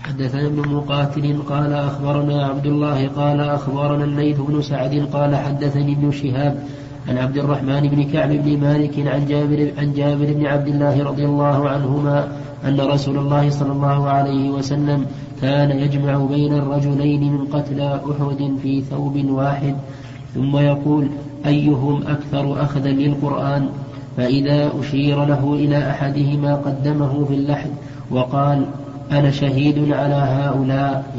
حدثنا 0.03 0.47
ابن 0.47 0.69
مقاتل 0.69 1.37
قال 1.49 1.73
أخبرنا 1.73 2.45
عبد 2.45 2.65
الله 2.65 3.07
قال 3.07 3.39
أخبرنا 3.39 4.03
الليث 4.03 4.37
بن 4.39 4.61
سعد 4.61 5.07
قال 5.13 5.35
حدثني 5.35 5.93
ابن 5.93 6.11
شهاب 6.11 6.63
عن 7.07 7.17
عبد 7.17 7.37
الرحمن 7.37 7.81
بن 7.81 8.03
كعب 8.03 8.29
بن 8.29 8.59
مالك 8.59 9.07
عن 9.07 9.25
جابر 9.25 9.71
عن 9.77 9.93
جابر 9.93 10.33
بن 10.33 10.45
عبد 10.45 10.67
الله 10.67 11.03
رضي 11.03 11.25
الله 11.25 11.69
عنهما 11.69 12.27
أن 12.65 12.79
رسول 12.81 13.17
الله 13.17 13.49
صلى 13.49 13.71
الله 13.71 14.09
عليه 14.09 14.49
وسلم 14.49 15.05
كان 15.41 15.71
يجمع 15.71 16.17
بين 16.17 16.53
الرجلين 16.53 17.33
من 17.33 17.45
قتلى 17.45 18.01
أحد 18.11 18.57
في 18.61 18.81
ثوب 18.81 19.25
واحد 19.25 19.75
ثم 20.35 20.57
يقول 20.57 21.09
أيهم 21.45 22.03
أكثر 22.07 22.61
أخذا 22.61 22.89
للقرآن؟ 22.91 23.69
فإذا 24.17 24.71
أشير 24.79 25.25
له 25.25 25.53
إلى 25.53 25.89
أحدهما 25.89 26.55
قدمه 26.55 27.25
في 27.25 27.33
اللحد 27.33 27.69
وقال 28.11 28.65
أنا 29.11 29.31
شهيد 29.31 29.91
على 29.91 30.13
هؤلاء 30.13 31.13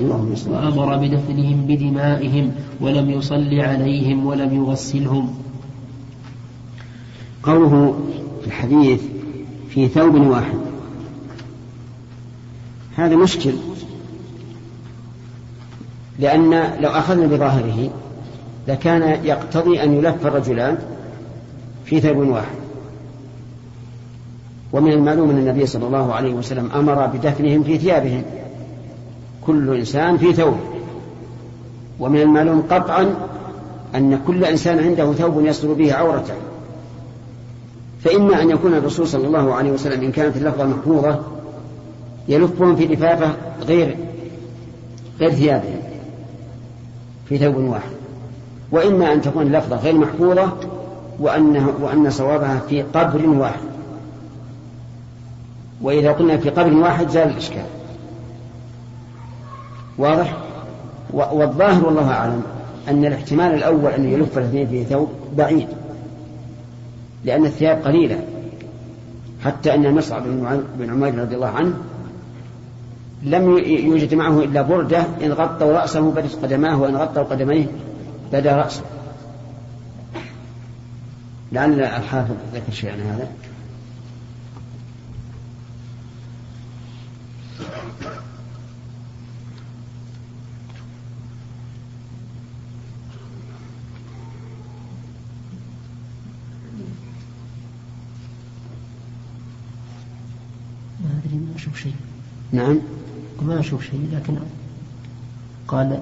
وأمر 0.49 0.97
بدفنهم 0.97 1.67
بدمائهم 1.67 2.53
ولم 2.81 3.11
يصل 3.11 3.61
عليهم 3.61 4.27
ولم 4.27 4.55
يغسلهم. 4.55 5.35
قوله 7.43 7.99
في 8.41 8.47
الحديث 8.47 9.03
في 9.69 9.89
ثوب 9.89 10.15
واحد. 10.15 10.59
هذا 12.97 13.17
مشكل. 13.17 13.53
لأن 16.19 16.51
لو 16.81 16.91
أخذنا 16.91 17.27
بظاهره 17.27 17.91
لكان 18.69 19.25
يقتضي 19.25 19.83
أن 19.83 19.95
يلف 19.95 20.27
الرجلان 20.27 20.79
في 21.85 22.01
ثوب 22.01 22.17
واحد. 22.17 22.64
ومن 24.75 24.93
المعلوم 24.93 25.31
أن 25.31 25.39
النبي 25.39 25.67
صلى 25.67 25.87
الله 25.87 26.15
عليه 26.15 26.35
وسلم 26.35 26.71
أمر 26.75 27.07
بدفنهم 27.07 27.63
في 27.63 27.79
ثيابهم. 27.79 28.23
كل 29.47 29.77
إنسان 29.77 30.17
في 30.19 30.33
ثوب. 30.33 30.57
ومن 32.01 32.21
المعلوم 32.21 32.63
قطعا 32.71 33.15
أن 33.95 34.21
كل 34.27 34.45
إنسان 34.45 34.79
عنده 34.79 35.13
ثوب 35.13 35.45
يستر 35.45 35.73
به 35.73 35.95
عورته. 35.95 36.35
فإما 38.05 38.43
أن 38.43 38.51
يكون 38.51 38.75
الرسول 38.75 39.09
صلى 39.09 39.27
الله 39.27 39.55
عليه 39.55 39.71
وسلم 39.71 40.05
إن 40.05 40.13
كانت 40.13 40.37
اللفظة 40.37 40.67
محفوظة 40.67 41.19
يلفهم 42.29 42.77
في 42.77 42.87
لفافة 42.87 43.33
غير 43.67 43.97
غير 45.21 45.31
ثيابهم 45.31 45.81
في 47.29 47.39
ثوب 47.39 47.57
واحد. 47.57 47.91
وإما 48.73 49.13
أن 49.13 49.23
تكون 49.23 49.47
اللفظة 49.47 49.77
غير 49.77 49.95
محفوظة 49.95 50.53
وأنه 51.21 51.73
وأن 51.81 52.11
صوابها 52.11 52.63
في 52.69 52.83
قبر 52.83 53.29
واحد. 53.29 53.74
وإذا 55.85 56.13
قلنا 56.13 56.37
في 56.37 56.51
قبر 56.51 56.75
واحد 56.75 57.09
زال 57.09 57.31
الإشكال. 57.31 57.65
واضح؟ 59.99 60.37
والظاهر 61.13 61.85
والله 61.85 62.11
أعلم 62.11 62.43
أن 62.89 63.05
الاحتمال 63.05 63.55
الأول 63.55 63.93
أن 63.93 64.13
يلف 64.13 64.39
الاثنين 64.39 64.67
في 64.67 64.85
ثوب 64.85 65.09
بعيد 65.37 65.69
لأن 67.25 67.45
الثياب 67.45 67.83
قليلة 67.85 68.19
حتى 69.45 69.75
أن 69.75 69.95
مصعب 69.95 70.23
بن 70.79 70.91
عمير 70.91 71.19
رضي 71.19 71.35
الله 71.35 71.47
عنه 71.47 71.75
لم 73.23 73.59
يوجد 73.67 74.15
معه 74.15 74.41
إلا 74.41 74.63
بردة 74.63 75.05
إن 75.23 75.33
غطوا 75.33 75.73
رأسه 75.73 76.11
بدت 76.11 76.35
قدماه 76.43 76.81
وإن 76.81 76.97
غطوا 76.97 77.23
قدميه 77.23 77.67
بدا 78.33 78.57
رأسه. 78.57 78.83
لعل 81.53 81.81
الحافظ 81.81 82.35
ذكر 82.55 82.73
شيئا 82.73 82.95
هذا 82.95 83.29
ما 101.01 101.21
أدري 101.25 101.39
ما 101.39 101.57
أشوف 101.57 101.74
شيء. 101.85 101.93
نعم. 102.53 102.79
ما 103.43 103.61
أشوف 103.61 103.85
شيء 103.85 104.01
لكن 104.13 104.35
قال 105.69 105.99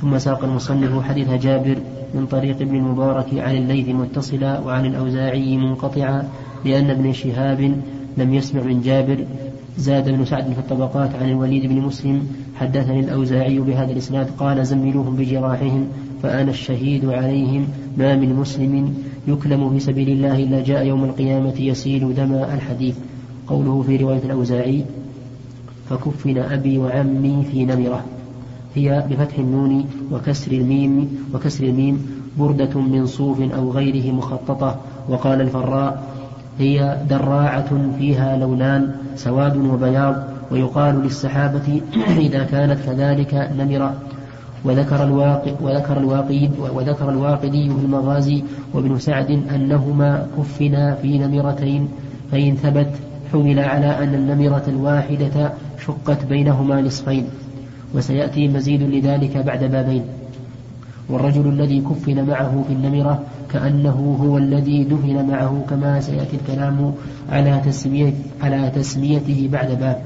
ثم 0.00 0.18
ساق 0.18 0.44
المصنف 0.44 1.02
حديث 1.02 1.30
جابر 1.30 1.76
من 2.14 2.26
طريق 2.26 2.60
ابن 2.60 2.76
المبارك 2.76 3.26
عن 3.34 3.56
الليث 3.56 3.88
متصلا 3.88 4.60
وعن 4.60 4.86
الأوزاعي 4.86 5.56
منقطعا 5.56 6.28
لأن 6.64 6.90
ابن 6.90 7.12
شهاب 7.12 7.60
لم 8.16 8.34
يسمع 8.34 8.62
من 8.62 8.82
جابر. 8.82 9.24
زاد 9.78 10.08
بن 10.10 10.24
سعد 10.24 10.52
في 10.52 10.58
الطبقات 10.58 11.14
عن 11.14 11.28
الوليد 11.28 11.66
بن 11.66 11.80
مسلم 11.80 12.28
حدثني 12.56 13.00
الأوزاعي 13.00 13.58
بهذا 13.58 13.92
الإسناد 13.92 14.30
قال 14.38 14.66
زملوهم 14.66 15.16
بجراحهم 15.16 15.86
فأنا 16.22 16.50
الشهيد 16.50 17.04
عليهم 17.04 17.68
ما 17.96 18.16
من 18.16 18.34
مسلم 18.34 18.94
يكلم 19.28 19.70
في 19.70 19.80
سبيل 19.80 20.08
الله 20.08 20.42
إلا 20.42 20.62
جاء 20.62 20.86
يوم 20.86 21.04
القيامة 21.04 21.54
يسيل 21.60 22.14
دم 22.14 22.34
الحديث. 22.34 22.96
قوله 23.46 23.82
في 23.82 23.96
رواية 23.96 24.22
الأوزاعي 24.24 24.84
فكفن 25.92 26.38
أبي 26.38 26.78
وعمي 26.78 27.44
في 27.52 27.64
نمرة. 27.64 28.00
هي 28.74 29.04
بفتح 29.10 29.38
النون 29.38 29.84
وكسر 30.12 30.52
الميم 30.52 31.08
وكسر 31.34 31.64
الميم 31.64 32.06
بردة 32.38 32.80
من 32.80 33.06
صوف 33.06 33.40
أو 33.40 33.70
غيره 33.70 34.12
مخططة. 34.12 34.76
وقال 35.08 35.40
الفراء 35.40 36.02
هي 36.58 36.98
دراعة 37.10 37.92
فيها 37.98 38.36
لونان 38.36 38.94
سواد 39.16 39.56
وبياض. 39.56 40.16
ويقال 40.50 41.02
للسحابة 41.02 41.80
إذا 42.26 42.44
كانت 42.44 42.78
كذلك 42.86 43.50
نمرة. 43.58 43.94
وذكر 44.64 45.04
الواقي 45.04 45.52
وذكر 45.60 45.98
الواقي 45.98 46.48
وذكر 46.74 47.10
الواقدي 47.10 47.68
في 47.68 47.84
المغازي 47.84 48.42
وابن 48.74 48.98
سعد 48.98 49.30
أنهما 49.30 50.26
كفنا 50.38 50.94
في 50.94 51.18
نمرتين 51.18 51.88
فإن 52.32 52.54
ثبت 52.54 52.90
حمل 53.32 53.58
على 53.58 54.04
أن 54.04 54.14
النمرة 54.14 54.64
الواحدة 54.68 55.52
شقت 55.86 56.24
بينهما 56.24 56.80
نصفين 56.80 57.26
وسيأتي 57.94 58.48
مزيد 58.48 58.82
لذلك 58.82 59.36
بعد 59.36 59.64
بابين 59.64 60.04
والرجل 61.08 61.48
الذي 61.48 61.80
كفن 61.80 62.26
معه 62.26 62.64
في 62.68 62.72
النمرة 62.72 63.22
كأنه 63.52 64.16
هو 64.22 64.38
الذي 64.38 64.84
دفن 64.84 65.26
معه 65.26 65.64
كما 65.70 66.00
سيأتي 66.00 66.36
الكلام 66.36 66.94
على 67.28 67.60
تسمية 67.66 68.12
على 68.40 68.70
تسميته 68.70 69.48
بعد 69.52 69.70
باب. 69.80 70.02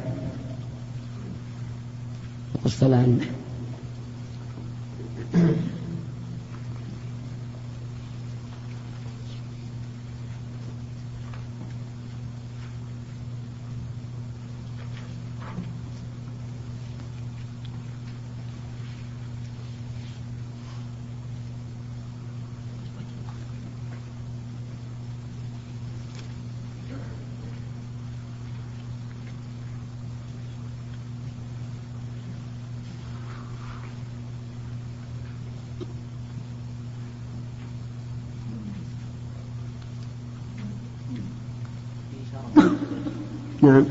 نعم. 43.66 43.84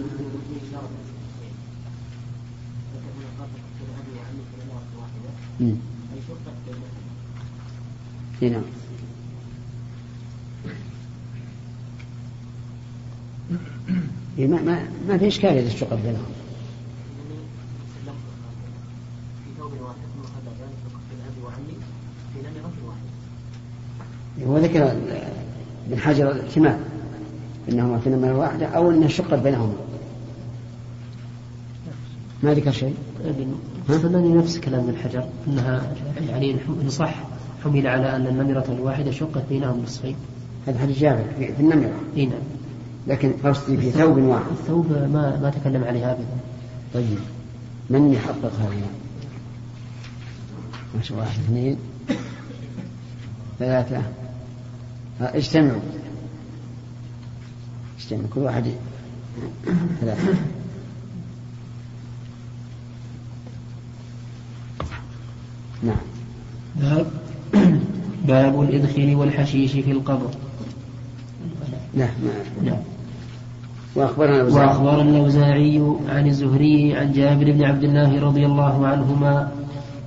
نعم. 8.41 8.63
إيه، 14.37 14.47
ما 14.47 14.61
ما 14.61 14.87
ما 15.07 15.17
في 15.17 15.27
إشكال 15.27 15.49
إذا 15.49 15.67
اشتقت 15.67 15.99
بينهم. 15.99 16.25
هو 24.47 24.57
ذكر 24.57 24.91
ابن 25.87 25.99
حجر 25.99 26.31
الاحتمال 26.31 26.94
إنهما 27.71 27.97
في 27.97 28.09
نمرة 28.09 28.37
واحدة 28.37 28.65
أو 28.65 28.91
انها 28.91 29.07
شقت 29.07 29.39
بينهما. 29.39 29.73
ما 32.43 32.53
ذكر 32.53 32.71
شيء؟ 32.71 32.95
استدلني 33.89 34.37
نفس 34.37 34.57
كلام 34.57 34.83
ابن 34.83 34.97
حجر 34.97 35.23
إنها 35.47 35.93
يعني 36.29 36.55
إن 36.83 36.89
صح 36.89 37.15
حمل 37.63 37.87
على 37.87 38.15
أن 38.15 38.27
النمرة 38.27 38.65
الواحدة 38.69 39.11
شقت 39.11 39.43
بينهم 39.49 39.83
نصفين. 39.83 40.15
هذا 40.67 40.79
حديث 40.79 40.99
جابر 40.99 41.23
في 41.37 41.59
النمرة. 41.59 41.93
إي 42.17 42.25
نعم. 42.25 42.39
لكن 43.07 43.33
قصدي 43.43 43.77
في 43.77 43.91
ثوب 43.91 44.17
واحد 44.17 44.45
الثوب 44.51 44.91
ما 44.91 45.39
ما 45.41 45.49
تكلم 45.49 45.83
عليها 45.83 46.11
أبدا 46.11 46.25
طيب 46.93 47.19
من 47.89 48.13
يحقق 48.13 48.51
هذه 48.59 48.81
ماشي 50.95 51.13
واحد 51.13 51.39
اثنين 51.39 51.77
ثلاثة 53.59 54.01
اجتمعوا 55.21 55.81
اجتمعوا 58.05 58.29
كل 58.33 58.39
واحد 58.41 58.65
ثلاثة. 60.01 60.33
نعم. 65.83 65.97
باب 66.75 67.05
باب 68.27 68.61
الإدخل 68.61 69.15
والحشيش 69.15 69.71
في 69.71 69.91
القبر. 69.91 70.29
ما 71.93 72.09
نعم. 72.63 72.77
وأخبرنا 73.95 74.35
الأوزاعي. 74.35 74.67
وأخبرنا 74.67 75.09
الأوزاعي 75.09 75.95
عن 76.09 76.27
الزهري 76.27 76.95
عن 76.95 77.11
جابر 77.11 77.51
بن 77.51 77.63
عبد 77.63 77.83
الله 77.83 78.19
رضي 78.21 78.45
الله 78.45 78.87
عنهما 78.87 79.51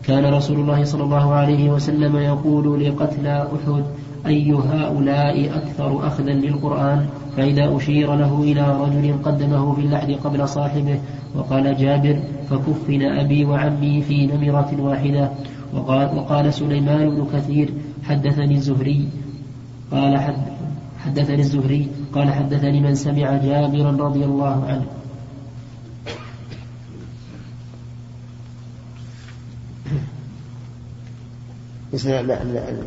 كان 0.03 0.35
رسول 0.35 0.61
الله 0.61 0.85
صلى 0.85 1.03
الله 1.03 1.35
عليه 1.35 1.71
وسلم 1.71 2.17
يقول 2.17 2.85
لقتلى 2.85 3.43
أحد 3.43 3.85
أي 4.27 4.53
هؤلاء 4.53 5.57
أكثر 5.57 6.07
أخذا 6.07 6.33
للقرآن؟ 6.33 7.07
فإذا 7.37 7.77
أشير 7.77 8.15
له 8.15 8.43
إلى 8.43 8.81
رجل 8.81 9.23
قدمه 9.23 9.75
في 9.75 9.81
اللحد 9.81 10.11
قبل 10.11 10.49
صاحبه 10.49 11.01
وقال 11.35 11.77
جابر 11.77 12.21
فكفن 12.51 13.03
أبي 13.03 13.45
وعمي 13.45 14.03
في 14.03 14.27
نمرة 14.27 14.75
واحدة. 14.79 15.31
وقال, 15.75 16.17
وقال 16.17 16.55
سليمان 16.55 17.11
بن 17.11 17.27
كثير 17.33 17.71
حدثني 18.05 18.55
الزهري. 18.55 19.09
قال 19.93 20.19
حد 20.19 20.37
حدثني 21.05 21.41
الزهري. 21.41 21.89
قال 22.13 22.33
حدثني 22.33 22.81
من 22.81 22.95
سمع 22.95 23.37
جابرا 23.37 23.91
رضي 23.91 24.25
الله 24.25 24.65
عنه. 24.69 24.87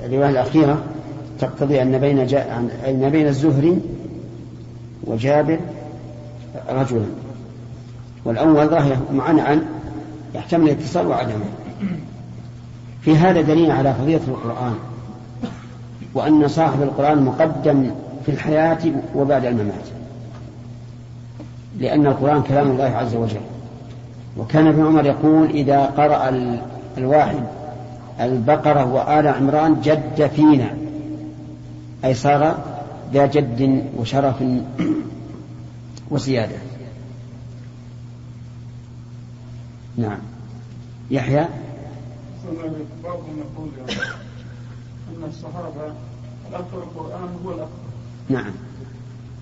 الرواية 0.05 0.29
الأخيرة. 0.29 0.83
تقتضي 1.41 1.82
أن 1.82 1.97
بين 1.97 2.25
جاء 2.25 2.69
أن 2.88 3.10
بين 3.10 3.27
الزهري 3.27 3.80
وجابر 5.04 5.60
رجلا. 6.69 7.06
والأول 8.25 8.67
ظاهر 8.67 8.97
معنى 9.13 9.41
عن 9.41 9.62
يحتمل 10.36 10.69
الاتصال 10.69 11.08
وعدمه. 11.08 11.45
في 13.01 13.17
هذا 13.17 13.41
دليل 13.41 13.71
على 13.71 13.93
فضيلة 13.93 14.21
القرآن 14.27 14.76
وأن 16.13 16.47
صاحب 16.47 16.82
القرآن 16.82 17.24
مقدم 17.24 17.91
في 18.26 18.32
الحياة 18.32 18.80
وبعد 19.15 19.45
الممات. 19.45 19.86
لأن 21.80 22.07
القرآن 22.07 22.43
كلام 22.43 22.72
الله 22.72 22.84
عز 22.84 23.15
وجل. 23.15 23.41
وكان 24.38 24.68
ابن 24.68 24.86
عمر 24.86 25.05
يقول 25.05 25.49
إذا 25.49 25.86
قرأ 25.86 26.51
الواحد 26.97 27.43
البقرة 28.20 28.86
وآل 28.86 29.28
عمران 29.28 29.82
جد 29.82 30.28
فينا. 30.36 30.80
أي 32.06 32.14
صار 32.14 32.58
ذا 33.14 33.26
جد 33.26 33.86
وشرف 33.97 34.43
وسيادة 36.12 36.58
نعم. 39.97 40.20
يحيى؟ 41.12 41.47
بعضهم 43.04 43.38
يقول 43.38 43.70
أن 45.10 45.30
الصحابة 45.30 45.93
الأكثر 46.49 46.78
القرآن 46.78 47.30
هو 47.45 47.52
الأكثر 47.52 47.82
نعم. 48.30 48.52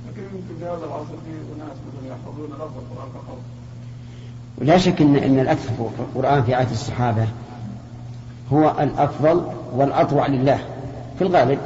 لكن 0.07 0.21
يمكن 0.21 0.59
في 0.59 0.65
هذا 0.65 0.85
العصر 0.85 1.05
في 1.05 1.31
أناس 1.55 1.77
مثلا 1.87 2.11
يحفظون 2.11 2.45
لفظ 2.45 2.77
القرآن 2.77 3.09
فقط. 3.13 3.37
ولا 4.57 4.77
شك 4.77 5.01
ان 5.01 5.15
إن 5.15 5.39
الأكثر 5.39 5.73
في 5.73 5.99
القرآن 5.99 6.43
في 6.43 6.53
عهد 6.53 6.71
الصحابة 6.71 7.27
هو 8.53 8.75
الأفضل 8.79 9.43
والأطوع 9.73 10.27
لله. 10.27 10.59
في 11.17 11.23
الغالب 11.23 11.59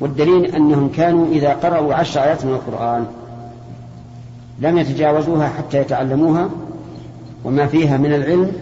والدليل 0.00 0.44
أنهم 0.44 0.90
كانوا 0.96 1.26
إذا 1.26 1.52
قرأوا 1.52 1.94
عشر 1.94 2.22
آيات 2.22 2.44
من 2.44 2.52
القرآن 2.52 3.06
لم 4.60 4.78
يتجاوزوها 4.78 5.48
حتى 5.48 5.78
يتعلموها 5.78 6.48
وما 7.44 7.66
فيها 7.66 7.96
من 7.96 8.14
العلم 8.14 8.52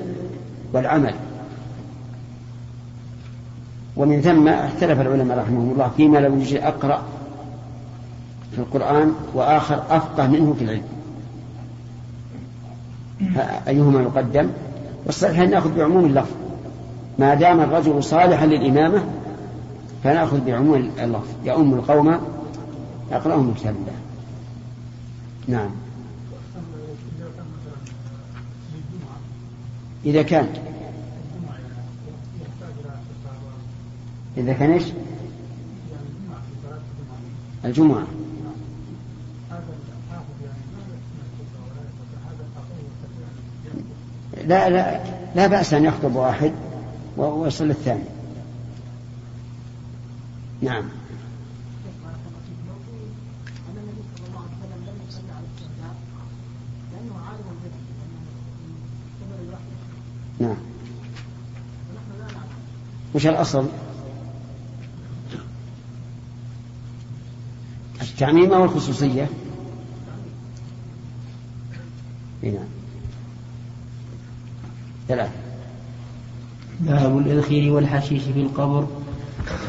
والعمل. 0.72 1.14
ومن 3.96 4.20
ثم 4.20 4.48
اختلف 4.48 5.00
العلماء 5.00 5.38
رحمهم 5.38 5.70
الله 5.70 5.90
فيما 5.96 6.18
لو 6.18 6.34
يجي 6.34 6.68
أقرأ 6.68 7.02
في 8.52 8.58
القرآن 8.58 9.12
وآخر 9.34 9.82
أفقه 9.90 10.26
منه 10.26 10.54
في 10.58 10.64
العلم. 10.64 10.84
أيهما 13.68 14.02
يقدم؟ 14.02 14.50
والصحيح 15.06 15.38
أن 15.38 15.50
نأخذ 15.50 15.76
بعموم 15.78 16.04
اللفظ. 16.04 16.34
ما 17.18 17.34
دام 17.34 17.60
الرجل 17.60 18.04
صالحا 18.04 18.46
للإمامة 18.46 19.02
فنأخذ 20.04 20.40
بعموم 20.40 20.74
اللفظ. 20.74 21.28
يؤم 21.44 21.74
القوم 21.74 22.18
يقرأهم 23.12 23.54
كتاب 23.54 23.74
الله 23.74 23.92
نعم. 25.48 25.70
إذا 30.04 30.22
كان. 30.22 30.48
إذا 34.36 34.52
كان 34.52 34.70
إيش؟ 34.70 34.84
الجمعة. 37.64 38.04
لا 44.46 44.68
لا 44.70 45.00
لا 45.34 45.46
بأس 45.46 45.74
أن 45.74 45.84
يخطب 45.84 46.16
واحد 46.16 46.52
ويصل 47.16 47.70
الثاني. 47.70 48.13
نعم. 50.62 50.84
نعم. 60.40 60.56
وش 63.14 63.26
الأصل؟ 63.26 63.68
التعميم 68.02 68.52
أو 68.52 68.64
الخصوصية؟ 68.64 69.28
نعم. 72.42 72.54
ثلاثة. 75.08 75.32
باب 76.80 77.18
الإذخير 77.18 77.72
والحشيش 77.72 78.22
في 78.22 78.42
القبر. 78.42 79.03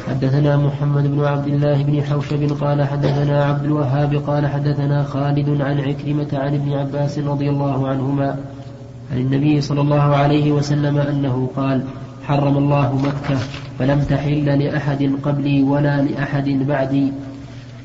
حدثنا 0.08 0.56
محمد 0.56 1.06
بن 1.06 1.24
عبد 1.24 1.46
الله 1.46 1.82
بن 1.82 2.02
حوشب 2.02 2.56
قال 2.60 2.84
حدثنا 2.84 3.44
عبد 3.44 3.64
الوهاب 3.64 4.14
قال 4.26 4.46
حدثنا 4.46 5.02
خالد 5.04 5.60
عن 5.60 5.80
عكرمة 5.80 6.28
عن 6.32 6.54
ابن 6.54 6.72
عباس 6.72 7.18
رضي 7.18 7.50
الله 7.50 7.88
عنهما 7.88 8.36
عن 9.12 9.18
النبي 9.18 9.60
صلى 9.60 9.80
الله 9.80 10.16
عليه 10.16 10.52
وسلم 10.52 10.98
أنه 10.98 11.48
قال 11.56 11.84
حرم 12.24 12.56
الله 12.56 12.96
مكة 12.96 13.38
فلم 13.78 14.00
تحل 14.00 14.44
لأحد 14.44 15.10
قبلي 15.22 15.62
ولا 15.62 16.02
لأحد 16.02 16.48
بعدي 16.48 17.12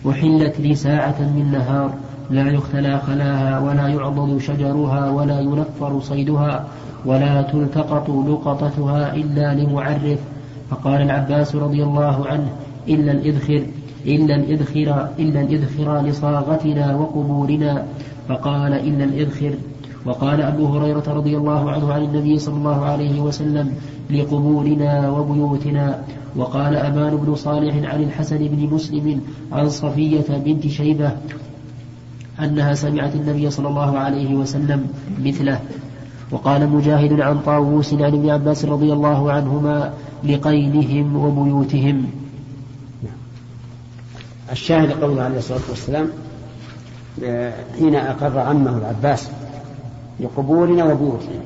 وحلت 0.06 0.60
لي 0.60 0.76
ساعة 0.76 1.22
من 1.22 1.52
نهار 1.52 1.94
لا 2.30 2.52
يختلى 2.52 3.00
خلاها 3.00 3.60
ولا 3.60 3.88
يعضد 3.88 4.38
شجرها 4.38 5.10
ولا 5.10 5.40
ينفر 5.40 6.00
صيدها 6.00 6.66
ولا 7.06 7.42
تلتقط 7.42 8.10
لقطتها 8.10 9.16
إلا 9.16 9.54
لمعرف 9.54 10.20
فقال 10.72 11.02
العباس 11.02 11.56
رضي 11.56 11.84
الله 11.84 12.28
عنه 12.28 12.50
إلا 12.88 13.12
الإذخر 13.12 13.64
إلا 14.06 14.36
الإذخر 14.36 15.10
إلا 15.20 15.42
الإذخر 15.42 16.02
لصاغتنا 16.02 16.96
وقبورنا. 16.96 17.86
فقال 18.28 18.74
إلا 18.74 19.04
الإذخر 19.04 19.54
وقال 20.06 20.42
أبو 20.42 20.66
هريرة 20.66 21.04
رضي 21.08 21.38
الله 21.38 21.72
عنه 21.72 21.94
عن 21.94 22.04
النبي 22.04 22.40
صلى 22.40 22.56
الله 22.56 22.86
عليه 22.86 23.22
وسلم 23.22 23.76
لقبورنا 24.10 25.10
وبيوتنا. 25.10 26.04
وقال 26.36 26.76
أبان 26.76 27.16
بن 27.16 27.36
صالح 27.36 27.76
عن 27.94 28.04
الحسن 28.04 28.38
بن 28.38 28.74
مسلم 28.74 29.22
عن 29.52 29.70
صفية 29.70 30.38
بنت 30.46 30.68
شيبة 30.68 31.12
أنها 32.40 32.74
سمعت 32.74 33.16
النبي 33.16 33.50
صلى 33.50 33.68
الله 33.68 33.98
عليه 34.00 34.36
وسلم 34.36 34.88
مثله. 35.24 35.60
وقال 36.32 36.70
مجاهد 36.70 37.22
عن 37.22 37.40
طاووس 37.40 37.94
عن 37.94 38.14
ابن 38.14 38.30
عباس 38.30 38.66
رضي 38.66 38.94
الله 38.94 39.32
عنهما 39.32 39.94
لقينهم 40.24 41.16
وبيوتهم. 41.16 42.12
الشاهد 44.52 44.92
قوله 44.92 45.24
عليه 45.24 45.38
الصلاة 45.38 45.60
والسلام 45.70 46.10
آه، 47.24 47.54
حين 47.80 47.96
أقر 47.96 48.40
عمه 48.40 48.78
العباس 48.78 49.30
لقبورنا 50.20 50.84
وبيوتنا. 50.84 51.42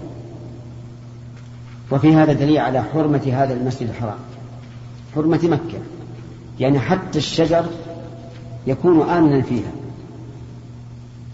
وفي 1.92 2.16
هذا 2.16 2.34
دليل 2.34 2.58
على 2.58 2.84
حرمة 2.84 3.32
هذا 3.34 3.54
المسجد 3.54 3.90
الحرام. 3.90 4.18
حرمة 5.16 5.40
مكة. 5.44 5.80
يعني 6.60 6.80
حتى 6.80 7.18
الشجر 7.18 7.66
يكون 8.68 9.10
آمنا 9.10 9.42
فيها. 9.42 9.72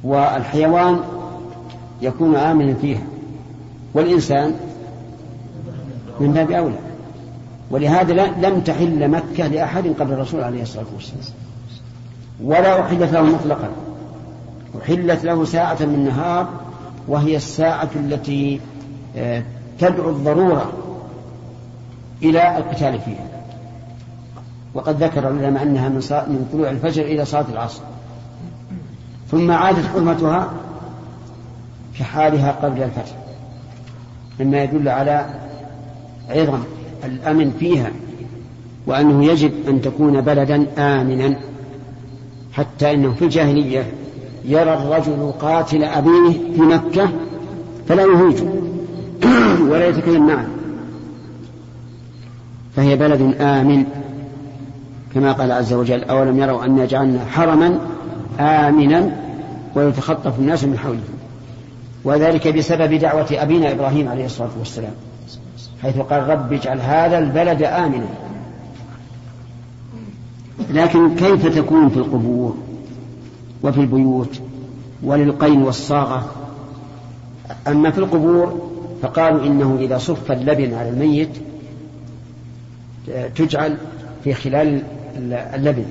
والحيوان 0.04 1.00
يكون 2.02 2.36
آمنا 2.36 2.74
فيها. 2.74 3.04
والإنسان 3.94 4.54
من 6.20 6.34
باب 6.34 6.52
أولى. 6.52 6.91
ولهذا 7.72 8.14
لم 8.26 8.60
تحل 8.60 9.08
مكة 9.08 9.48
لأحد 9.48 9.88
قبل 10.00 10.14
الرسول 10.14 10.44
عليه 10.44 10.62
الصلاة 10.62 10.86
والسلام. 10.94 11.22
ولا 12.44 12.82
أحلت 12.82 13.14
له 13.14 13.22
مطلقا. 13.22 13.70
أحلت 14.84 15.24
له 15.24 15.46
ساعة 15.46 15.78
من 15.82 16.06
نهار 16.06 16.50
وهي 17.08 17.36
الساعة 17.36 17.90
التي 17.96 18.60
آه، 19.18 19.44
تدعو 19.80 20.10
الضرورة 20.10 20.72
إلى 22.24 22.58
القتال 22.58 23.00
فيها. 23.00 23.28
وقد 24.74 25.04
ذكر 25.04 25.30
العلماء 25.30 25.64
أنها 25.64 25.90
من, 25.90 25.96
من 26.28 26.50
طلوع 26.54 26.70
الفجر 26.70 27.02
إلى 27.02 27.26
صلاة 27.26 27.46
العصر. 27.54 27.82
ثم 29.32 29.52
عادت 29.52 29.86
حرمتها 29.86 30.50
في 31.94 32.04
حالها 32.04 32.52
قبل 32.52 32.84
الفتح 32.84 33.12
مما 34.40 34.64
يدل 34.64 34.90
على 34.90 35.26
عظم 36.30 36.64
الأمن 37.06 37.52
فيها 37.60 37.91
وأنه 38.88 39.26
يجب 39.26 39.52
أن 39.68 39.82
تكون 39.82 40.22
بلدا 40.22 40.68
آمنا 40.78 41.36
حتى 42.54 42.93
إنه 42.93 43.14
في 43.14 43.26
الجاهلية 43.26 43.86
يرى 44.45 44.74
الرجل 44.74 45.32
قاتل 45.39 45.84
أبيه 45.84 46.32
في 46.56 46.62
مكة 46.62 47.10
فلا 47.88 48.04
يهيج 48.04 48.43
ولا 49.72 49.88
يتكلم 49.88 50.28
معه. 50.28 50.47
فهي 52.76 52.95
بلد 52.95 53.36
آمن 53.39 53.86
كما 55.14 55.32
قال 55.32 55.52
عز 55.52 55.74
وجل 55.74 56.04
أولم 56.04 56.39
يروا 56.39 56.66
أن 56.66 56.88
جعلنا 56.88 57.26
حرما 57.26 57.80
آمنا 58.39 59.18
ويتخطف 59.76 60.39
الناس 60.39 60.64
من 60.64 60.78
حولهم. 60.78 61.22
وذلك 62.04 62.47
بسبب 62.47 62.93
دعوة 62.93 63.28
أبينا 63.32 63.72
إبراهيم 63.72 64.08
عليه 64.08 64.26
الصلاة 64.26 64.49
والسلام. 64.60 64.93
حيث 65.82 65.98
قال 65.98 66.30
رب 66.30 66.54
اجعل 66.54 66.80
هذا 66.80 67.20
البلد 67.20 67.64
آمنا. 67.64 68.08
لكن 70.70 71.16
كيف 71.16 71.56
تكون 71.56 71.90
في 71.90 71.98
القبور 71.98 72.58
وفي 73.64 73.82
البيوت 73.82 74.42
وللقين 75.04 75.62
والصاغة؟ 75.62 76.32
أما 77.68 77.92
في 77.92 77.98
القبور 77.98 78.72
فقالوا 79.02 79.46
إنه 79.46 79.78
إذا 79.82 79.98
صف 79.98 80.32
اللبن 80.32 80.74
على 80.74 80.90
الميت 80.90 81.30
تجعل 83.36 83.78
في 84.24 84.34
خلال 84.34 84.84
اللبن. 85.56 85.86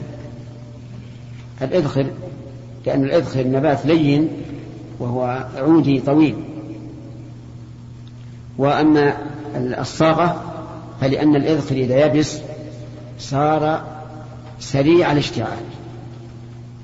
الإذخر 1.62 2.06
لأن 2.86 3.04
الإذخر 3.04 3.46
نبات 3.46 3.86
لين 3.86 4.28
وهو 4.98 5.46
عودي 5.56 6.00
طويل. 6.00 6.34
وأما 8.60 9.16
الصاغة 9.56 10.42
فلأن 11.00 11.36
الإذخر 11.36 11.74
إذا 11.74 12.06
يبس 12.06 12.38
صار 13.18 13.84
سريع 14.58 15.12
الاشتعال 15.12 15.58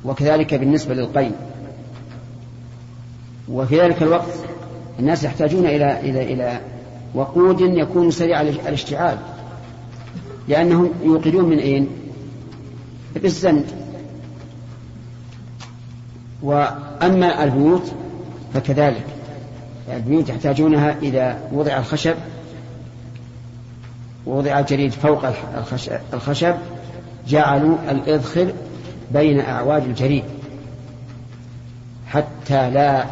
وكذلك 0.05 0.55
بالنسبة 0.55 0.95
للقين 0.95 1.33
وفي 3.49 3.81
ذلك 3.81 4.03
الوقت 4.03 4.33
الناس 4.99 5.24
يحتاجون 5.24 5.66
إلى 5.66 6.01
إلى 6.01 6.33
إلى 6.33 6.61
وقود 7.14 7.61
يكون 7.61 8.11
سريع 8.11 8.41
الاشتعال 8.41 9.18
لأنهم 10.49 10.91
يوقدون 11.03 11.45
من 11.45 11.59
أين؟ 11.59 11.89
بالزند. 13.14 13.64
وأما 16.43 17.45
البيوت 17.45 17.93
فكذلك. 18.55 19.16
البيوت 19.93 20.28
يحتاجونها 20.28 20.97
إذا 21.03 21.39
وضع 21.53 21.78
الخشب 21.78 22.14
ووضع 24.26 24.59
الجريد 24.59 24.93
فوق 24.93 25.24
الخشب 26.12 26.55
جعلوا 27.28 27.76
الإذخر 27.91 28.53
بين 29.12 29.41
أعواد 29.41 29.84
الجريد 29.84 30.24
حتى 32.07 32.70
لا 32.70 33.05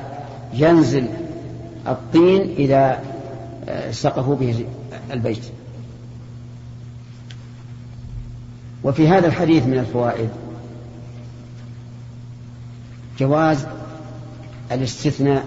ينزل 0.54 1.06
الطين 1.88 2.54
إذا 2.58 3.00
آه، 3.68 3.90
سقفوا 3.90 4.36
به 4.36 4.66
البيت. 5.12 5.42
وفي 8.84 9.08
هذا 9.08 9.26
الحديث 9.26 9.66
من 9.66 9.78
الفوائد 9.78 10.28
جواز 13.18 13.66
الاستثناء 14.72 15.44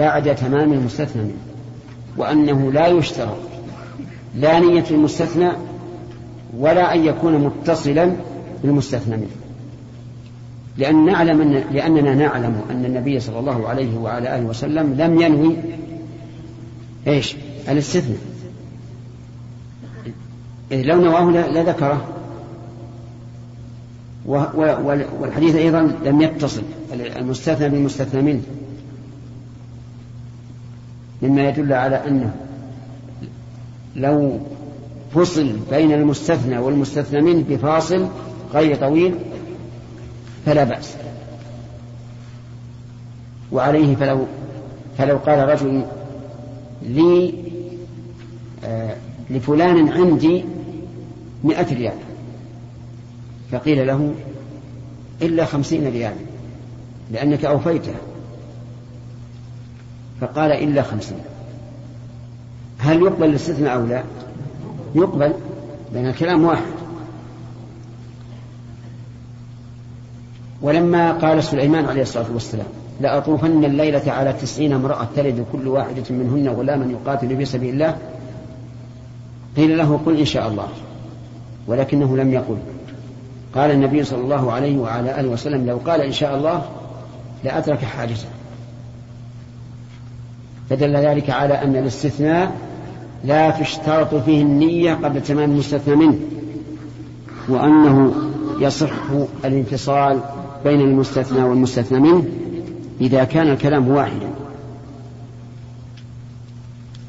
بعد 0.00 0.36
تمام 0.36 0.72
المستثنى 0.72 1.22
منه 1.22 1.34
وأنه 2.16 2.72
لا 2.72 2.86
يشترط 2.86 3.36
لا 4.34 4.58
نية 4.58 4.84
المستثنى 4.90 5.50
ولا 6.58 6.94
أن 6.94 7.04
يكون 7.04 7.32
متصلا 7.32 8.12
بالمستثنى 8.62 9.16
منه. 9.16 9.30
لأن 10.78 11.06
نعلم 11.06 11.40
أن 11.40 11.64
لأننا 11.72 12.14
نعلم 12.14 12.60
أن 12.70 12.84
النبي 12.84 13.20
صلى 13.20 13.38
الله 13.38 13.68
عليه 13.68 13.98
وعلى 13.98 14.36
آله 14.36 14.44
وسلم 14.44 14.94
لم 14.98 15.20
ينوي 15.20 15.56
إيش؟ 17.06 17.36
الاستثناء. 17.68 18.18
إذ 20.72 20.82
لو 20.82 21.00
نواه 21.00 21.30
لذكره 21.30 22.04
والحديث 25.20 25.54
أيضا 25.54 25.92
لم 26.04 26.20
يتصل 26.20 26.62
المستثنى 26.92 27.68
بالمستثنى 27.68 28.22
منه. 28.22 28.42
مما 31.22 31.48
يدل 31.48 31.72
على 31.72 32.06
أنه 32.06 32.34
لو 33.96 34.38
فصل 35.14 35.56
بين 35.70 35.92
المستثنى 35.92 36.58
والمستثنى 36.58 37.20
منه 37.20 37.44
بفاصل 37.48 38.08
غير 38.54 38.76
طويل 38.76 39.14
فلا 40.46 40.64
بأس. 40.64 40.96
وعليه 43.52 43.96
فلو 43.96 44.26
فلو 44.98 45.16
قال 45.16 45.48
رجل 45.48 45.82
لي 46.82 47.34
آه 48.64 48.96
لفلان 49.30 49.88
عندي 49.88 50.44
مئة 51.44 51.74
ريال. 51.74 51.96
فقيل 53.52 53.86
له 53.86 54.14
إلا 55.22 55.44
خمسين 55.44 55.92
ريال 55.92 56.14
لأنك 57.12 57.44
أوفيته. 57.44 57.92
فقال 60.20 60.52
إلا 60.52 60.82
خمسين. 60.82 61.18
هل 62.78 63.02
يقبل 63.02 63.24
الاستثناء 63.24 63.74
أو 63.74 63.86
لا؟ 63.86 64.02
يقبل 64.94 65.32
لأن 65.94 66.06
الكلام 66.06 66.44
واحد. 66.44 66.72
ولما 70.62 71.12
قال 71.12 71.44
سليمان 71.44 71.84
عليه 71.84 72.02
الصلاة 72.02 72.26
والسلام 72.34 72.66
لأطوفن 73.00 73.64
الليلة 73.64 74.12
على 74.12 74.32
تسعين 74.32 74.72
امرأة 74.72 75.08
تلد 75.16 75.44
كل 75.52 75.68
واحدة 75.68 76.02
منهن 76.10 76.48
غلاما 76.48 76.92
يقاتل 76.92 77.36
في 77.36 77.44
سبيل 77.44 77.74
الله؟ 77.74 77.96
قيل 79.56 79.78
له 79.78 80.00
قل 80.06 80.18
إن 80.18 80.24
شاء 80.24 80.48
الله 80.48 80.68
ولكنه 81.66 82.16
لم 82.16 82.32
يقل. 82.32 82.56
قال 83.54 83.70
النبي 83.70 84.04
صلى 84.04 84.20
الله 84.20 84.52
عليه 84.52 84.78
وعلى 84.78 85.20
آله 85.20 85.28
وسلم 85.28 85.66
لو 85.66 85.76
قال 85.76 86.00
إن 86.00 86.12
شاء 86.12 86.36
الله 86.36 86.62
لأترك 87.44 87.84
حاجته. 87.84 88.28
فدل 90.70 90.96
ذلك 90.96 91.30
على 91.30 91.54
أن 91.54 91.76
الاستثناء 91.76 92.56
لا 93.24 93.50
تشترط 93.50 94.14
فيه 94.14 94.42
النية 94.42 94.94
قبل 94.94 95.22
تمام 95.22 95.50
المستثنى 95.50 95.96
منه 95.96 96.18
وأنه 97.48 98.14
يصح 98.60 99.10
الانفصال 99.44 100.20
بين 100.64 100.80
المستثنى 100.80 101.42
والمستثنى 101.42 102.00
منه 102.00 102.24
إذا 103.00 103.24
كان 103.24 103.48
الكلام 103.48 103.88
واحدا. 103.88 104.30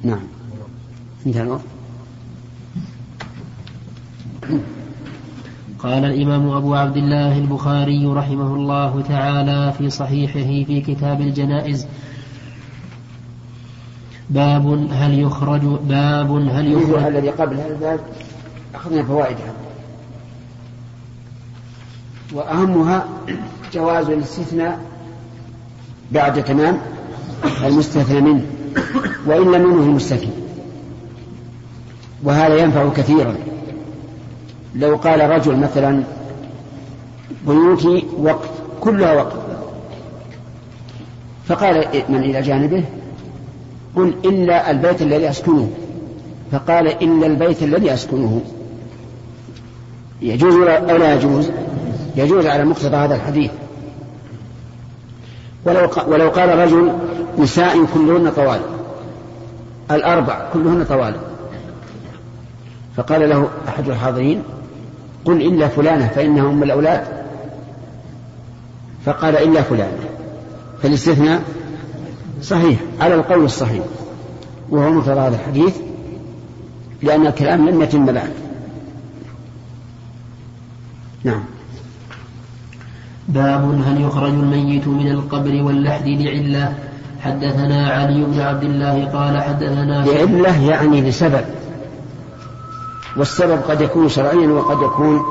نعم. 0.03 0.24
انتهى 1.26 1.41
الوقت. 1.41 1.62
قال 5.80 6.05
الإمام 6.05 6.49
أبو 6.49 6.76
عبد 6.76 6.97
الله 6.97 7.38
البخاري 7.38 8.05
رحمه 8.05 8.55
الله 8.55 9.01
تعالى 9.01 9.74
في 9.78 9.89
صحيحه 9.89 10.66
في 10.66 10.82
كتاب 10.82 11.22
الجنائز 11.22 11.88
باب 14.32 14.88
هل 14.91 15.19
يخرج 15.19 15.61
باب 15.61 16.32
هل 16.32 16.71
يخرج 16.71 17.03
الذي 17.03 17.29
قبل 17.29 17.55
هذا 17.55 17.73
الباب 17.73 17.99
أخذنا 18.75 19.03
فوائدها. 19.03 19.53
وأهمها 22.34 23.05
جواز 23.73 24.09
الاستثناء 24.09 24.79
بعد 26.11 26.43
تمام 26.43 26.77
المستثنى 27.63 28.21
منه 28.21 28.45
وإن 29.25 29.51
لم 29.51 29.71
ينه 29.71 29.84
المستثنى. 29.84 30.32
وهذا 32.23 32.55
ينفع 32.55 32.89
كثيرا. 32.89 33.36
لو 34.75 34.95
قال 34.95 35.29
رجل 35.29 35.55
مثلا 35.55 36.03
بيوتي 37.47 38.05
وقت 38.17 38.49
كلها 38.82 39.13
وقت. 39.13 39.36
فقال 41.47 41.86
من 42.09 42.23
إلى 42.23 42.41
جانبه؟ 42.41 42.84
قل 43.96 44.14
إلا 44.26 44.72
البيت 44.72 45.02
الذي 45.02 45.30
أسكنه. 45.30 45.72
فقال 46.52 46.88
إلا 46.88 47.28
البيت 47.28 47.64
الذي 47.64 47.94
أسكنه. 47.94 48.42
يجوز 50.22 50.56
أو 50.68 50.98
لا 50.98 51.16
يجوز؟ 51.16 51.50
يجوز 52.16 52.46
على 52.46 52.66
مقتضى 52.66 52.96
هذا 52.96 53.16
الحديث. 53.16 53.52
ولو 55.66 55.89
ولو 56.08 56.30
قال 56.30 56.58
رجل 56.60 56.94
نساء 57.38 57.86
كلهن 57.94 58.32
طوال. 58.36 58.62
الأربع 59.92 60.50
كلهن 60.54 60.86
طوال. 60.89 61.16
فقال 62.98 63.30
له 63.30 63.50
أحد 63.68 63.89
الحاضرين 63.89 64.44
قل 65.26 65.42
إلا 65.42 65.68
فلانة 65.68 66.08
فإنها 66.08 66.50
أم 66.50 66.64
الأولاد. 66.64 67.04
فقال 69.06 69.36
إلا 69.36 69.62
فلانة. 69.62 70.00
فالاستثناء؟ 70.84 71.42
صحيح 72.42 72.80
على 73.00 73.16
القول 73.16 73.46
الصحيح. 73.46 73.84
وهو 74.70 74.92
مقتضى 74.92 75.20
هذا 75.20 75.36
الحديث 75.36 75.78
لأن 77.02 77.28
الكلام 77.28 77.70
لم 77.70 77.82
يتم 77.82 78.06
بعد. 78.06 78.32
نعم. 81.24 81.44
باب 83.28 83.82
هل 83.86 84.02
يخرج 84.02 84.34
الميت 84.34 84.88
من 84.88 85.12
القبر 85.12 85.64
واللحد 85.64 86.08
لعلة 86.08 86.74
حدثنا 87.22 87.89
علي 87.89 88.24
بن 88.24 88.39
عبد 88.39 88.64
الله 88.64 89.06
قال 89.06 89.42
حدثنا 89.42 90.06
لعلة 90.06 90.70
يعني 90.70 91.02
لسبب 91.02 91.46
والسبب 93.18 93.62
قد 93.62 93.82
يكون 93.82 94.10
شرعيا 94.10 94.48
وقد 94.48 94.82
يكون 94.82 95.22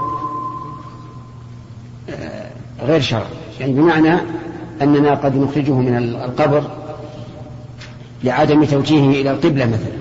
آه، 2.11 2.51
غير 2.83 3.01
شرعي. 3.01 3.25
يعني 3.61 3.73
بمعنى 3.73 4.21
أننا 4.83 5.15
قد 5.15 5.37
نخرجه 5.37 5.73
من 5.73 5.97
القبر 5.97 6.63
لعدم 8.25 8.65
توجيهه 8.65 9.21
إلى 9.21 9.31
القبلة 9.31 9.67
مثلا 9.67 10.01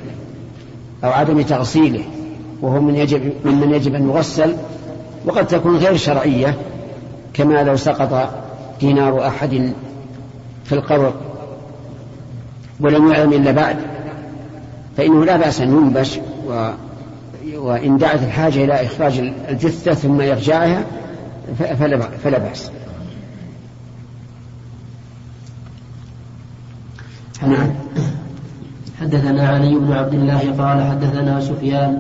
أو 1.03 1.09
عدم 1.09 1.41
تغسيله 1.41 2.03
وهو 2.61 2.81
من 2.81 2.95
يجب 2.95 3.31
ممن 3.45 3.73
يجب 3.73 3.95
أن 3.95 4.09
يغسل 4.09 4.55
وقد 5.25 5.47
تكون 5.47 5.77
غير 5.77 5.97
شرعية 5.97 6.57
كما 7.33 7.63
لو 7.63 7.75
سقط 7.75 8.29
دينار 8.79 9.27
أحد 9.27 9.73
في 10.65 10.75
القبر 10.75 11.13
ولم 12.79 13.11
يعلم 13.11 13.33
إلا 13.33 13.51
بعد 13.51 13.77
فإنه 14.97 15.25
لا 15.25 15.37
بأس 15.37 15.61
أن 15.61 15.69
ينبش 15.69 16.19
و 16.47 16.69
وإن 17.55 17.97
دعت 17.97 18.23
الحاجة 18.23 18.63
إلى 18.63 18.85
إخراج 18.85 19.19
الجثة 19.49 19.93
ثم 19.93 20.21
إرجاعها 20.21 20.83
فلا 22.23 22.37
بأس. 22.37 22.71
نعم. 27.41 27.69
حدثنا 29.09 29.47
علي 29.49 29.75
بن 29.75 29.93
عبد 29.93 30.13
الله 30.13 30.41
قال 30.59 30.83
حدثنا 30.83 31.39
سفيان 31.39 31.97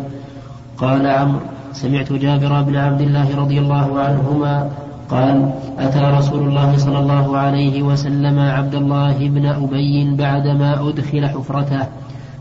قال 0.77 1.07
عمرو 1.07 1.39
سمعت 1.73 2.13
جابر 2.13 2.61
بن 2.61 2.75
عبد 2.75 3.01
الله 3.01 3.27
رضي 3.37 3.59
الله 3.59 3.99
عنهما 3.99 4.69
قال 5.09 5.49
أتى 5.79 5.99
رسول 6.17 6.39
الله 6.47 6.77
صلى 6.77 6.99
الله 6.99 7.37
عليه 7.37 7.83
وسلم 7.83 8.39
عبد 8.39 8.75
الله 8.75 9.17
بن 9.17 9.45
أبي 9.45 10.15
بعدما 10.15 10.89
أدخل 10.89 11.27
حفرته 11.27 11.85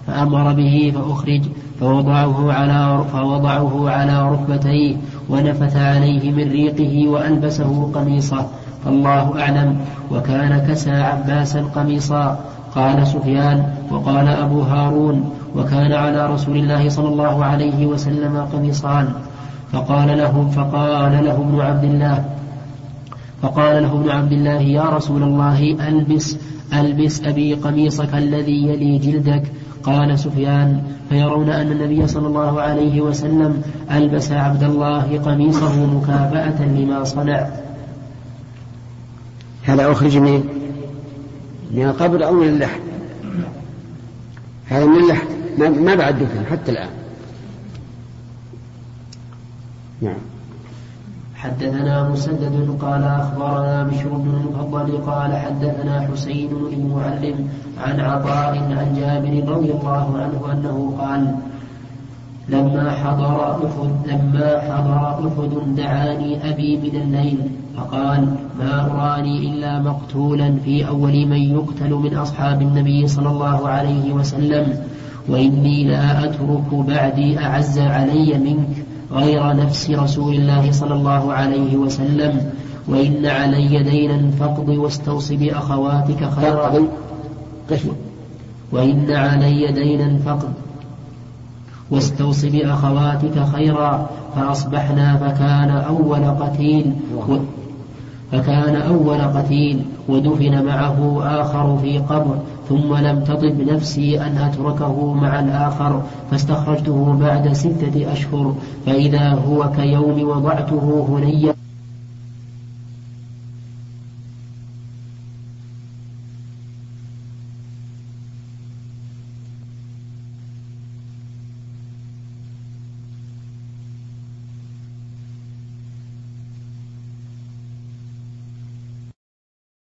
فأمر 0.06 0.52
به 0.52 0.92
فأخرج 0.94 1.42
فوضعه 1.80 2.52
على 2.52 3.04
فوضعه 3.12 3.90
على 3.90 4.30
ركبتيه 4.30 4.96
ونفث 5.30 5.76
عليه 5.76 6.32
من 6.32 6.50
ريقه 6.50 7.08
وألبسه 7.08 7.90
قميصه 7.94 8.46
فالله 8.84 9.40
أعلم 9.40 9.76
وكان 10.10 10.66
كسى 10.68 10.90
عباسا 10.90 11.62
قميصا. 11.74 12.38
قال 12.78 13.06
سفيان 13.06 13.58
وقال 13.90 14.28
أبو 14.28 14.62
هارون 14.62 15.30
وكان 15.56 15.92
على 15.92 16.26
رسول 16.26 16.56
الله 16.56 16.88
صلى 16.88 17.08
الله 17.08 17.44
عليه 17.44 17.86
وسلم 17.86 18.46
قميصان. 18.52 19.06
فقال 19.72 20.18
له 20.18 20.50
فقال 20.56 21.24
له 21.24 21.36
ابن 21.36 21.60
عبد 21.60 21.84
الله 21.84 22.24
فقال 23.42 23.82
له 23.82 23.92
ابن 23.92 24.10
عبد 24.10 24.32
الله 24.32 24.60
يا 24.60 24.82
رسول 24.82 25.22
الله 25.22 25.88
ألبس 25.88 26.36
ألبس 26.72 27.22
أبي 27.24 27.54
قميصك 27.54 28.14
الذي 28.14 28.58
يلي 28.68 28.98
جلدك. 28.98 29.42
قال 29.82 30.18
سفيان 30.18 30.82
فيرون 31.08 31.50
أن 31.50 31.72
النبي 31.72 32.06
صلى 32.06 32.26
الله 32.26 32.60
عليه 32.60 33.00
وسلم 33.00 33.62
ألبس 33.90 34.32
عبد 34.32 34.62
الله 34.62 35.18
قميصه 35.24 35.86
مكافأة 35.86 36.64
لما 36.64 37.04
صنع. 37.04 37.46
هذا 39.64 39.92
أخرج 39.92 40.16
من 40.16 40.44
من 41.70 41.82
القبر 41.82 42.26
أو 42.26 42.32
من 42.32 42.48
اللحم 42.48 42.80
هذا 44.66 44.86
من 44.86 44.96
اللحم 44.96 45.84
ما 45.84 45.94
بعد 45.94 46.18
دفن 46.18 46.46
حتى 46.50 46.72
الآن. 46.72 46.90
نعم. 50.02 50.18
حدثنا 51.34 52.08
مسدد 52.08 52.78
قال 52.80 53.02
أخبرنا 53.02 53.82
بشر 53.82 54.08
بن 54.08 54.30
المفضل 54.40 54.98
قال 54.98 55.36
حدثنا 55.36 56.08
حسين 56.12 56.50
المعلم 56.72 57.48
عن 57.78 58.00
عطاء 58.00 58.58
عن 58.58 58.94
جابر 59.00 59.52
رضي 59.52 59.70
الله 59.72 60.18
عنه 60.18 60.52
أنه 60.52 60.96
قال 60.98 61.34
لما 62.48 62.90
حضر 62.90 63.50
أحد 63.50 63.90
لما 64.06 64.60
حضر 64.60 65.28
أحد 65.28 65.76
دعاني 65.76 66.50
أبي 66.50 66.76
من 66.76 67.00
الليل. 67.00 67.50
فقال 67.78 68.34
ما 68.58 68.86
أراني 68.86 69.38
إلا 69.38 69.78
مقتولا 69.82 70.54
في 70.64 70.88
أول 70.88 71.26
من 71.26 71.42
يقتل 71.56 71.90
من 71.94 72.16
أصحاب 72.16 72.62
النبي 72.62 73.08
صلى 73.08 73.28
الله 73.28 73.68
عليه 73.68 74.12
وسلم 74.12 74.78
وإني 75.28 75.84
لا 75.84 76.24
أترك 76.24 76.74
بعدي 76.74 77.38
أعز 77.38 77.78
علي 77.78 78.38
منك 78.38 78.84
غير 79.12 79.56
نفس 79.56 79.90
رسول 79.90 80.34
الله 80.34 80.72
صلى 80.72 80.94
الله 80.94 81.32
عليه 81.32 81.76
وسلم 81.76 82.50
وإن 82.88 83.26
علي 83.26 83.82
دينا 83.82 84.30
فاقض 84.30 84.68
واستوص 84.68 85.32
بأخواتك 85.32 86.30
خيرا. 86.30 86.88
وإن 88.72 89.10
علي 89.10 89.72
دينا 89.72 90.18
فقد 90.18 90.52
واستوص 91.90 92.44
بأخواتك 92.44 93.44
خيرا 93.54 94.10
فأصبحنا 94.36 95.16
فكان 95.16 95.70
أول 95.70 96.24
قتيل. 96.24 96.92
فكان 98.32 98.76
أول 98.76 99.20
قتيل 99.20 99.84
ودفن 100.08 100.64
معه 100.64 101.22
آخر 101.40 101.78
في 101.82 101.98
قبر 101.98 102.36
ثم 102.68 102.94
لم 102.96 103.24
تطب 103.24 103.60
نفسي 103.60 104.20
أن 104.20 104.38
أتركه 104.38 105.12
مع 105.14 105.40
الآخر 105.40 106.02
فاستخرجته 106.30 107.16
بعد 107.20 107.52
ستة 107.52 108.12
أشهر 108.12 108.54
فإذا 108.86 109.28
هو 109.48 109.70
كيوم 109.76 110.28
وضعته 110.28 111.06
هنيا 111.08 111.57